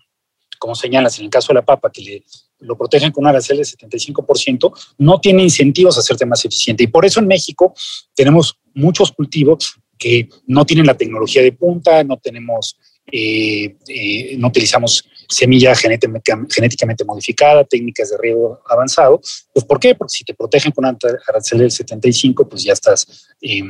como 0.60 0.76
señalas 0.76 1.18
en 1.20 1.26
el 1.26 1.32
caso 1.32 1.50
de 1.50 1.56
la 1.56 1.66
papa, 1.66 1.92
que 1.92 2.02
le 2.02 2.24
lo 2.60 2.78
protegen 2.78 3.12
con 3.12 3.24
un 3.24 3.30
arancel 3.30 3.58
de 3.58 3.64
75%, 3.64 4.72
no 4.98 5.20
tiene 5.20 5.44
incentivos 5.44 5.98
a 5.98 6.02
hacerte 6.02 6.26
más 6.26 6.44
eficiente. 6.46 6.84
Y 6.84 6.88
por 6.88 7.06
eso 7.06 7.20
en 7.20 7.28
México 7.28 7.74
tenemos 8.14 8.58
muchos 8.74 9.12
cultivos 9.12 9.76
que 9.98 10.30
no 10.48 10.66
tienen 10.66 10.86
la 10.86 10.96
tecnología 10.96 11.42
de 11.42 11.52
punta, 11.52 12.04
no 12.04 12.18
tenemos, 12.18 12.78
eh, 13.12 13.76
eh, 13.88 14.36
no 14.38 14.48
utilizamos 14.48 15.04
semilla 15.28 15.76
genéticamente 15.76 17.04
modificada, 17.06 17.64
técnicas 17.66 18.10
de 18.10 18.18
riego 18.18 18.62
avanzado. 18.68 19.20
Pues 19.54 19.66
¿por 19.66 19.80
qué? 19.80 19.94
Porque 19.96 20.18
si 20.18 20.24
te 20.24 20.34
protegen 20.34 20.72
con 20.72 20.86
un 20.86 20.98
arancel 21.28 21.60
del 21.60 21.72
75, 21.72 22.48
pues 22.48 22.64
ya 22.64 22.74
estás... 22.74 23.28
Eh, 23.42 23.62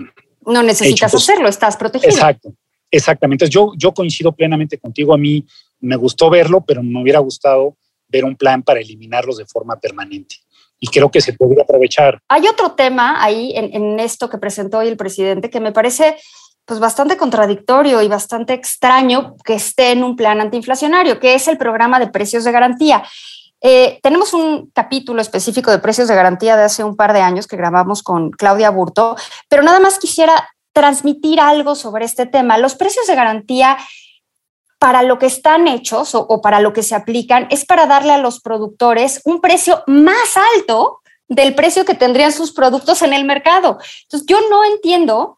no 0.46 0.64
necesitas 0.64 1.12
pues 1.12 1.24
hacerlo, 1.24 1.50
estás 1.50 1.76
protegido. 1.76 2.12
Exacto, 2.12 2.54
exactamente. 2.90 3.50
Yo, 3.50 3.74
yo 3.76 3.92
coincido 3.92 4.32
plenamente 4.32 4.78
contigo. 4.78 5.14
A 5.14 5.18
mí 5.18 5.46
me 5.82 5.96
gustó 5.96 6.30
verlo, 6.30 6.64
pero 6.66 6.82
me 6.82 7.02
hubiera 7.02 7.20
gustado 7.20 7.76
ver 8.10 8.26
un 8.26 8.36
plan 8.36 8.64
para 8.64 8.80
eliminarlos 8.80 9.38
de 9.38 9.46
forma 9.46 9.80
permanente. 9.80 10.36
Y 10.80 10.88
creo 10.88 11.12
que 11.12 11.22
se 11.22 11.34
podría 11.34 11.64
aprovechar. 11.64 12.20
Hay 12.30 12.48
otro 12.48 12.72
tema 12.72 13.24
ahí 13.24 13.54
en, 13.56 14.00
esto 14.00 14.30
que 14.30 14.38
presentó 14.38 14.80
hoy 14.80 14.88
el 14.88 14.98
presidente 14.98 15.50
que 15.50 15.60
me 15.60 15.72
parece 15.72 16.16
pues 16.66 16.80
bastante 16.80 17.18
contradictorio 17.18 18.02
y 18.02 18.08
bastante 18.08 18.54
extraño 18.54 19.36
que 19.44 19.56
esté 19.56 19.92
en 19.92 20.04
un 20.04 20.16
plan 20.16 20.40
antiinflacionario, 20.40 21.20
que 21.20 21.34
es 21.34 21.48
el 21.48 21.58
programa 21.58 22.00
de 22.00 22.08
precios 22.08 22.44
de 22.44 22.52
garantía. 22.52 23.04
Eh, 23.62 24.00
tenemos 24.04 24.34
un 24.34 24.70
capítulo 24.74 25.22
específico 25.22 25.72
de 25.72 25.80
precios 25.80 26.08
de 26.08 26.16
garantía 26.16 26.56
de 26.56 26.64
hace 26.64 26.84
un 26.84 26.96
par 26.96 27.12
de 27.12 27.22
años 27.22 27.48
que 27.48 27.58
grabamos 27.58 28.04
con 28.04 28.30
Claudia 28.30 28.70
Burto, 28.70 29.18
pero 29.50 29.64
nada 29.64 29.80
más 29.80 30.00
quisiera 30.00 30.50
transmitir 30.72 31.42
algo 31.42 31.76
sobre 31.76 32.06
este 32.06 32.26
tema. 32.26 32.58
Los 32.58 32.76
precios 32.76 33.08
de 33.08 33.16
garantía 33.16 33.78
para 34.80 35.04
lo 35.04 35.20
que 35.20 35.26
están 35.26 35.68
hechos 35.68 36.16
o, 36.16 36.42
para 36.42 36.62
lo 36.62 36.72
que 36.72 36.84
se 36.84 36.96
aplican 36.96 37.48
es 37.52 37.66
para 37.66 37.86
darle 37.86 38.14
a 38.14 38.18
los 38.18 38.40
productores 38.40 39.22
un 39.26 39.42
precio 39.42 39.84
más 39.88 40.38
alto 40.56 41.00
del 41.28 41.54
precio 41.54 41.86
que 41.86 41.94
tendrían 41.94 42.32
sus 42.32 42.54
productos 42.54 43.02
en 43.02 43.14
el 43.14 43.26
mercado. 43.26 43.78
Entonces, 44.04 44.26
yo 44.28 44.40
no 44.50 44.64
entiendo 44.64 45.38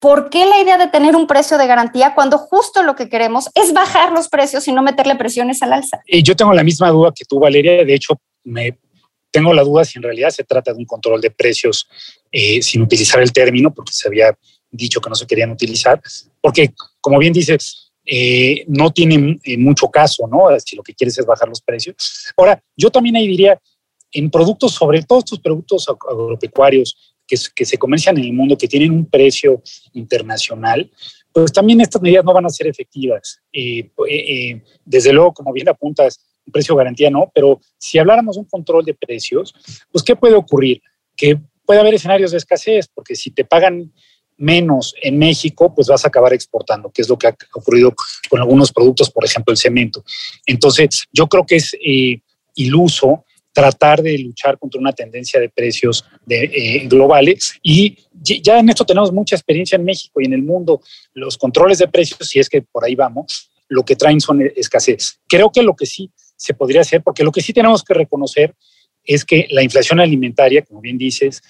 por 0.00 0.28
qué 0.28 0.44
la 0.44 0.60
idea 0.60 0.76
de 0.76 0.88
tener 0.88 1.16
un 1.16 1.26
precio 1.26 1.56
de 1.56 1.66
garantía 1.66 2.14
cuando 2.14 2.36
justo 2.36 2.82
lo 2.82 2.94
que 2.94 3.08
queremos 3.08 3.48
es 3.54 3.72
bajar 3.72 4.12
los 4.12 4.28
precios 4.28 4.68
y 4.68 4.72
no 4.72 4.82
meterle 4.82 5.14
presiones 5.14 5.62
al 5.62 5.72
alza. 5.72 6.02
Y 6.06 6.22
yo 6.22 6.36
tengo 6.36 6.52
la 6.52 6.64
misma 6.64 6.90
duda 6.90 7.12
que 7.14 7.24
tú, 7.24 7.38
Valeria. 7.38 7.84
De 7.84 7.94
hecho, 7.94 8.20
me 8.42 8.76
tengo 9.30 9.54
la 9.54 9.62
duda 9.62 9.84
si 9.84 9.98
en 9.98 10.02
realidad 10.02 10.30
se 10.30 10.44
trata 10.44 10.72
de 10.72 10.78
un 10.78 10.84
control 10.84 11.20
de 11.20 11.30
precios 11.30 11.88
eh, 12.30 12.60
sin 12.60 12.82
utilizar 12.82 13.22
el 13.22 13.32
término, 13.32 13.72
porque 13.72 13.92
se 13.92 14.08
había 14.08 14.36
dicho 14.70 15.00
que 15.00 15.08
no 15.08 15.14
se 15.14 15.26
querían 15.26 15.52
utilizar, 15.52 16.00
porque 16.40 16.74
como 17.00 17.18
bien 17.18 17.32
dices, 17.32 17.83
eh, 18.06 18.64
no 18.68 18.90
tiene 18.92 19.38
eh, 19.44 19.56
mucho 19.56 19.88
caso, 19.88 20.26
¿no? 20.26 20.48
Si 20.60 20.76
lo 20.76 20.82
que 20.82 20.94
quieres 20.94 21.18
es 21.18 21.24
bajar 21.24 21.48
los 21.48 21.62
precios. 21.62 22.32
Ahora, 22.36 22.62
yo 22.76 22.90
también 22.90 23.16
ahí 23.16 23.26
diría, 23.26 23.58
en 24.12 24.30
productos, 24.30 24.72
sobre 24.72 25.02
todo 25.02 25.20
estos 25.20 25.40
productos 25.40 25.88
agropecuarios 25.88 27.14
que, 27.26 27.36
se 27.36 27.78
comercian 27.78 28.18
en 28.18 28.24
el 28.24 28.32
mundo, 28.32 28.58
que 28.58 28.68
tienen 28.68 28.92
un 28.92 29.06
precio 29.06 29.62
internacional, 29.94 30.90
pues 31.32 31.52
también 31.52 31.80
estas 31.80 32.02
medidas 32.02 32.24
no 32.24 32.34
van 32.34 32.46
a 32.46 32.50
ser 32.50 32.66
efectivas. 32.66 33.40
Eh, 33.52 33.90
desde 34.84 35.12
luego, 35.12 35.32
como 35.32 35.52
bien 35.52 35.68
apuntas, 35.68 36.20
un 36.46 36.52
precio 36.52 36.76
garantía 36.76 37.10
no, 37.10 37.32
pero 37.34 37.60
si 37.78 37.98
habláramos 37.98 38.36
de 38.36 38.40
un 38.40 38.46
control 38.46 38.84
de 38.84 38.94
precios, 38.94 39.54
pues 39.90 40.04
¿qué 40.04 40.14
puede 40.14 40.34
ocurrir? 40.34 40.82
Que 41.16 41.38
puede 41.64 41.80
haber 41.80 41.94
escenarios 41.94 42.32
de 42.32 42.36
escasez, 42.36 42.88
porque 42.92 43.16
si 43.16 43.30
te 43.30 43.44
pagan 43.44 43.92
menos 44.36 44.94
en 45.02 45.18
México, 45.18 45.74
pues 45.74 45.88
vas 45.88 46.04
a 46.04 46.08
acabar 46.08 46.32
exportando, 46.32 46.90
que 46.90 47.02
es 47.02 47.08
lo 47.08 47.18
que 47.18 47.28
ha 47.28 47.36
ocurrido 47.54 47.94
con 48.28 48.40
algunos 48.40 48.72
productos, 48.72 49.10
por 49.10 49.24
ejemplo, 49.24 49.52
el 49.52 49.58
cemento. 49.58 50.04
Entonces, 50.46 51.04
yo 51.12 51.26
creo 51.26 51.46
que 51.46 51.56
es 51.56 51.76
eh, 51.84 52.20
iluso 52.54 53.24
tratar 53.52 54.02
de 54.02 54.18
luchar 54.18 54.58
contra 54.58 54.80
una 54.80 54.92
tendencia 54.92 55.38
de 55.38 55.48
precios 55.48 56.04
eh, 56.28 56.86
globales 56.88 57.54
y 57.62 57.96
ya 58.12 58.58
en 58.58 58.68
esto 58.68 58.84
tenemos 58.84 59.12
mucha 59.12 59.36
experiencia 59.36 59.76
en 59.76 59.84
México 59.84 60.20
y 60.20 60.24
en 60.24 60.32
el 60.32 60.42
mundo. 60.42 60.80
Los 61.12 61.38
controles 61.38 61.78
de 61.78 61.88
precios, 61.88 62.18
si 62.28 62.40
es 62.40 62.48
que 62.48 62.62
por 62.62 62.84
ahí 62.84 62.96
vamos, 62.96 63.50
lo 63.68 63.84
que 63.84 63.96
traen 63.96 64.20
son 64.20 64.40
escasez. 64.56 65.20
Creo 65.28 65.52
que 65.52 65.62
lo 65.62 65.76
que 65.76 65.86
sí 65.86 66.10
se 66.36 66.54
podría 66.54 66.80
hacer, 66.80 67.02
porque 67.02 67.22
lo 67.22 67.30
que 67.30 67.42
sí 67.42 67.52
tenemos 67.52 67.84
que 67.84 67.94
reconocer 67.94 68.54
es 69.04 69.24
que 69.24 69.46
la 69.50 69.62
inflación 69.62 70.00
alimentaria, 70.00 70.62
como 70.62 70.80
bien 70.80 70.98
dices, 70.98 71.42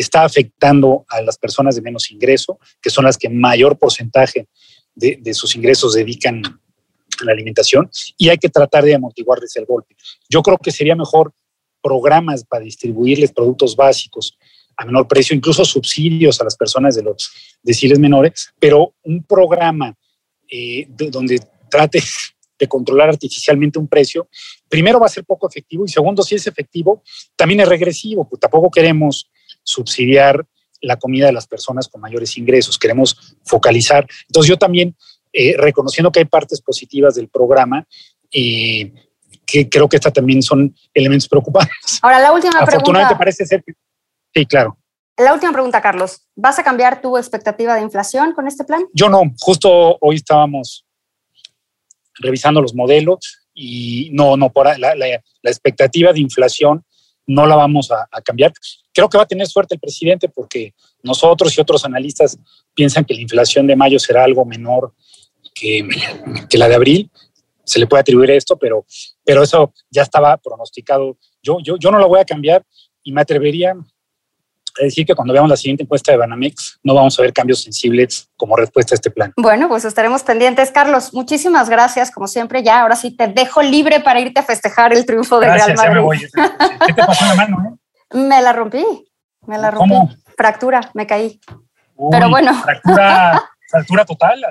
está 0.00 0.24
afectando 0.24 1.04
a 1.08 1.20
las 1.22 1.38
personas 1.38 1.76
de 1.76 1.82
menos 1.82 2.10
ingreso, 2.10 2.58
que 2.80 2.90
son 2.90 3.04
las 3.04 3.16
que 3.16 3.28
mayor 3.28 3.78
porcentaje 3.78 4.48
de, 4.94 5.34
sus 5.34 5.56
ingresos 5.56 5.94
dedican 5.94 6.42
a 6.44 7.24
la 7.24 7.32
alimentación, 7.32 7.90
y 8.16 8.28
hay 8.28 8.38
que 8.38 8.48
tratar 8.48 8.84
de 8.84 8.94
amortiguarles 8.94 9.56
el 9.56 9.66
golpe. 9.66 9.94
Yo 10.28 10.42
creo 10.42 10.58
que 10.58 10.70
sería 10.70 10.96
mejor 10.96 11.32
programas 11.82 12.44
para 12.44 12.64
distribuirles 12.64 13.32
productos 13.32 13.76
básicos 13.76 14.36
a 14.76 14.84
menor 14.84 15.06
precio, 15.08 15.36
incluso 15.36 15.64
subsidios 15.64 16.40
a 16.40 16.44
las 16.44 16.56
personas 16.56 16.94
de 16.94 17.02
los 17.02 17.30
deciles 17.62 17.98
menores, 17.98 18.52
pero 18.58 18.94
un 19.02 19.22
programa 19.22 19.94
eh, 20.50 20.86
donde 20.88 21.40
trate 21.70 22.02
de 22.58 22.68
controlar 22.68 23.08
artificialmente 23.08 23.78
un 23.78 23.88
precio, 23.88 24.28
primero 24.68 25.00
va 25.00 25.06
a 25.06 25.10
ser 25.10 25.24
poco 25.24 25.48
efectivo 25.48 25.84
y 25.84 25.88
segundo, 25.88 26.22
si 26.22 26.34
es 26.34 26.46
efectivo, 26.46 27.02
también 27.34 27.60
es 27.60 27.68
regresivo, 27.68 28.28
pues 28.28 28.38
tampoco 28.38 28.70
queremos 28.70 29.30
subsidiar 29.62 30.46
la 30.80 30.96
comida 30.96 31.26
de 31.26 31.32
las 31.32 31.46
personas 31.46 31.88
con 31.88 32.00
mayores 32.00 32.36
ingresos, 32.38 32.78
queremos 32.78 33.36
focalizar. 33.44 34.06
Entonces 34.28 34.48
yo 34.48 34.56
también, 34.56 34.96
eh, 35.32 35.54
reconociendo 35.58 36.10
que 36.10 36.20
hay 36.20 36.24
partes 36.24 36.60
positivas 36.60 37.14
del 37.14 37.28
programa, 37.28 37.86
y 38.30 38.92
que 39.44 39.68
creo 39.68 39.88
que 39.88 39.96
estas 39.96 40.12
también 40.12 40.42
son 40.42 40.74
elementos 40.94 41.28
preocupantes. 41.28 41.98
Ahora, 42.02 42.20
la 42.20 42.32
última 42.32 42.52
pregunta. 42.52 42.76
Afortunadamente 42.76 43.18
parece 43.18 43.46
ser 43.46 43.62
que... 43.64 43.72
Sí, 44.32 44.46
claro. 44.46 44.78
La 45.16 45.34
última 45.34 45.52
pregunta, 45.52 45.82
Carlos. 45.82 46.26
¿Vas 46.36 46.58
a 46.58 46.62
cambiar 46.62 47.02
tu 47.02 47.18
expectativa 47.18 47.74
de 47.74 47.82
inflación 47.82 48.32
con 48.32 48.46
este 48.46 48.64
plan? 48.64 48.82
Yo 48.94 49.08
no. 49.08 49.22
Justo 49.40 49.98
hoy 50.00 50.16
estábamos 50.16 50.86
revisando 52.20 52.62
los 52.62 52.74
modelos 52.74 53.48
y 53.52 54.10
no, 54.12 54.36
no, 54.36 54.50
por 54.50 54.78
la, 54.78 54.94
la, 54.94 55.06
expectativa 55.42 56.12
de 56.12 56.20
inflación 56.20 56.84
no 57.30 57.46
la 57.46 57.54
vamos 57.54 57.90
a, 57.92 58.08
cambiar. 58.22 58.52
Creo 58.92 59.08
que 59.08 59.16
va 59.16 59.22
a 59.22 59.26
tener 59.26 59.46
suerte 59.46 59.76
el 59.76 59.80
presidente 59.80 60.28
porque 60.28 60.74
nosotros 61.02 61.56
y 61.56 61.60
otros 61.60 61.84
analistas 61.84 62.36
piensan 62.74 63.04
que 63.04 63.14
la 63.14 63.20
inflación 63.20 63.68
de 63.68 63.76
mayo 63.76 64.00
será 64.00 64.24
algo 64.24 64.44
menor 64.44 64.92
que, 65.54 65.86
la 66.54 66.68
de 66.68 66.74
abril. 66.74 67.10
Se 67.64 67.78
le 67.78 67.86
puede 67.86 68.00
atribuir 68.00 68.32
esto, 68.32 68.56
pero, 68.56 68.84
pero 69.24 69.44
eso 69.44 69.72
ya 69.90 70.02
estaba 70.02 70.36
pronosticado. 70.38 71.16
Yo, 71.40 71.58
yo, 71.62 71.76
yo 71.78 71.92
no 71.92 71.98
lo 71.98 72.08
voy 72.08 72.18
a 72.18 72.24
cambiar 72.24 72.66
y 73.04 73.12
me 73.12 73.20
atrevería 73.20 73.76
es 74.78 74.84
decir 74.84 75.06
que 75.06 75.14
cuando 75.14 75.32
veamos 75.32 75.50
la 75.50 75.56
siguiente 75.56 75.82
encuesta 75.82 76.12
de 76.12 76.18
Banamex 76.18 76.80
no 76.82 76.94
vamos 76.94 77.18
a 77.18 77.22
ver 77.22 77.32
cambios 77.32 77.62
sensibles 77.62 78.28
como 78.36 78.56
respuesta 78.56 78.94
a 78.94 78.96
este 78.96 79.10
plan. 79.10 79.32
Bueno, 79.36 79.68
pues 79.68 79.84
estaremos 79.84 80.22
pendientes. 80.22 80.70
Carlos, 80.70 81.12
muchísimas 81.12 81.68
gracias, 81.68 82.10
como 82.10 82.26
siempre. 82.26 82.62
Ya, 82.62 82.80
ahora 82.82 82.96
sí 82.96 83.10
te 83.16 83.28
dejo 83.28 83.62
libre 83.62 84.00
para 84.00 84.20
irte 84.20 84.40
a 84.40 84.42
festejar 84.42 84.92
el 84.92 85.04
triunfo 85.06 85.40
de 85.40 85.52
Real 85.52 85.74
Madrid. 85.74 85.94
me 85.94 86.00
voy. 86.00 86.18
¿Qué 86.86 86.92
te 86.92 87.04
pasó 87.04 87.24
en 87.24 87.28
la 87.30 87.34
mano? 87.34 87.78
Eh? 88.12 88.16
Me 88.18 88.42
la 88.42 88.52
rompí, 88.52 88.84
me 89.46 89.58
la 89.58 89.70
rompí. 89.70 89.90
¿Cómo? 89.90 90.10
Fractura, 90.36 90.90
me 90.94 91.06
caí. 91.06 91.40
Pero 92.10 92.30
bueno. 92.30 92.54
¿Fractura, 92.62 93.50
fractura 93.68 94.04
total? 94.04 94.44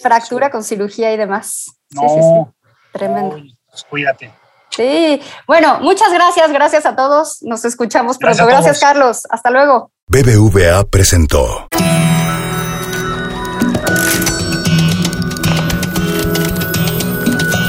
fractura 0.00 0.50
con 0.50 0.64
cirugía 0.64 1.12
y 1.12 1.16
demás. 1.16 1.66
No. 1.90 2.02
Sí, 2.02 2.08
sí, 2.08 2.20
sí. 2.20 2.68
Tremendo. 2.92 3.42
pues 3.70 3.84
cuídate. 3.84 4.32
Sí, 4.76 5.20
bueno, 5.46 5.80
muchas 5.80 6.12
gracias, 6.12 6.52
gracias 6.52 6.84
a 6.84 6.94
todos. 6.94 7.42
Nos 7.42 7.64
escuchamos 7.64 8.18
pronto. 8.18 8.46
Gracias, 8.46 8.78
Carlos. 8.78 9.22
Hasta 9.30 9.50
luego. 9.50 9.90
BBVA 10.08 10.84
presentó. 10.84 11.66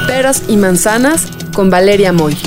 Peras 0.06 0.44
y 0.50 0.58
manzanas 0.58 1.28
con 1.54 1.70
Valeria 1.70 2.12
Moy. 2.12 2.38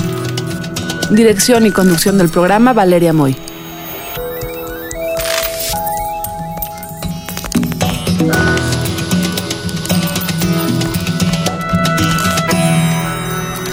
Dirección 1.09 1.65
y 1.65 1.71
conducción 1.71 2.17
del 2.17 2.29
programa 2.29 2.73
Valeria 2.73 3.13
Moy. 3.13 3.35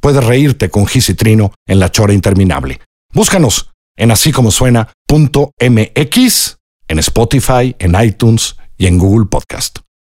puedes 0.00 0.24
reírte 0.24 0.70
con 0.70 0.86
Gis 0.86 1.08
y 1.08 1.14
Trino 1.14 1.52
en 1.66 1.80
La 1.80 1.90
Chora 1.90 2.12
Interminable. 2.12 2.80
Búscanos 3.12 3.70
en 3.96 4.10
así 4.10 4.32
como 4.32 4.50
suena.mx, 4.50 5.56
en 6.88 6.98
Spotify, 6.98 7.74
en 7.78 8.02
iTunes 8.02 8.56
y 8.76 8.86
en 8.86 8.98
Google 8.98 9.26
Podcast. 9.26 9.85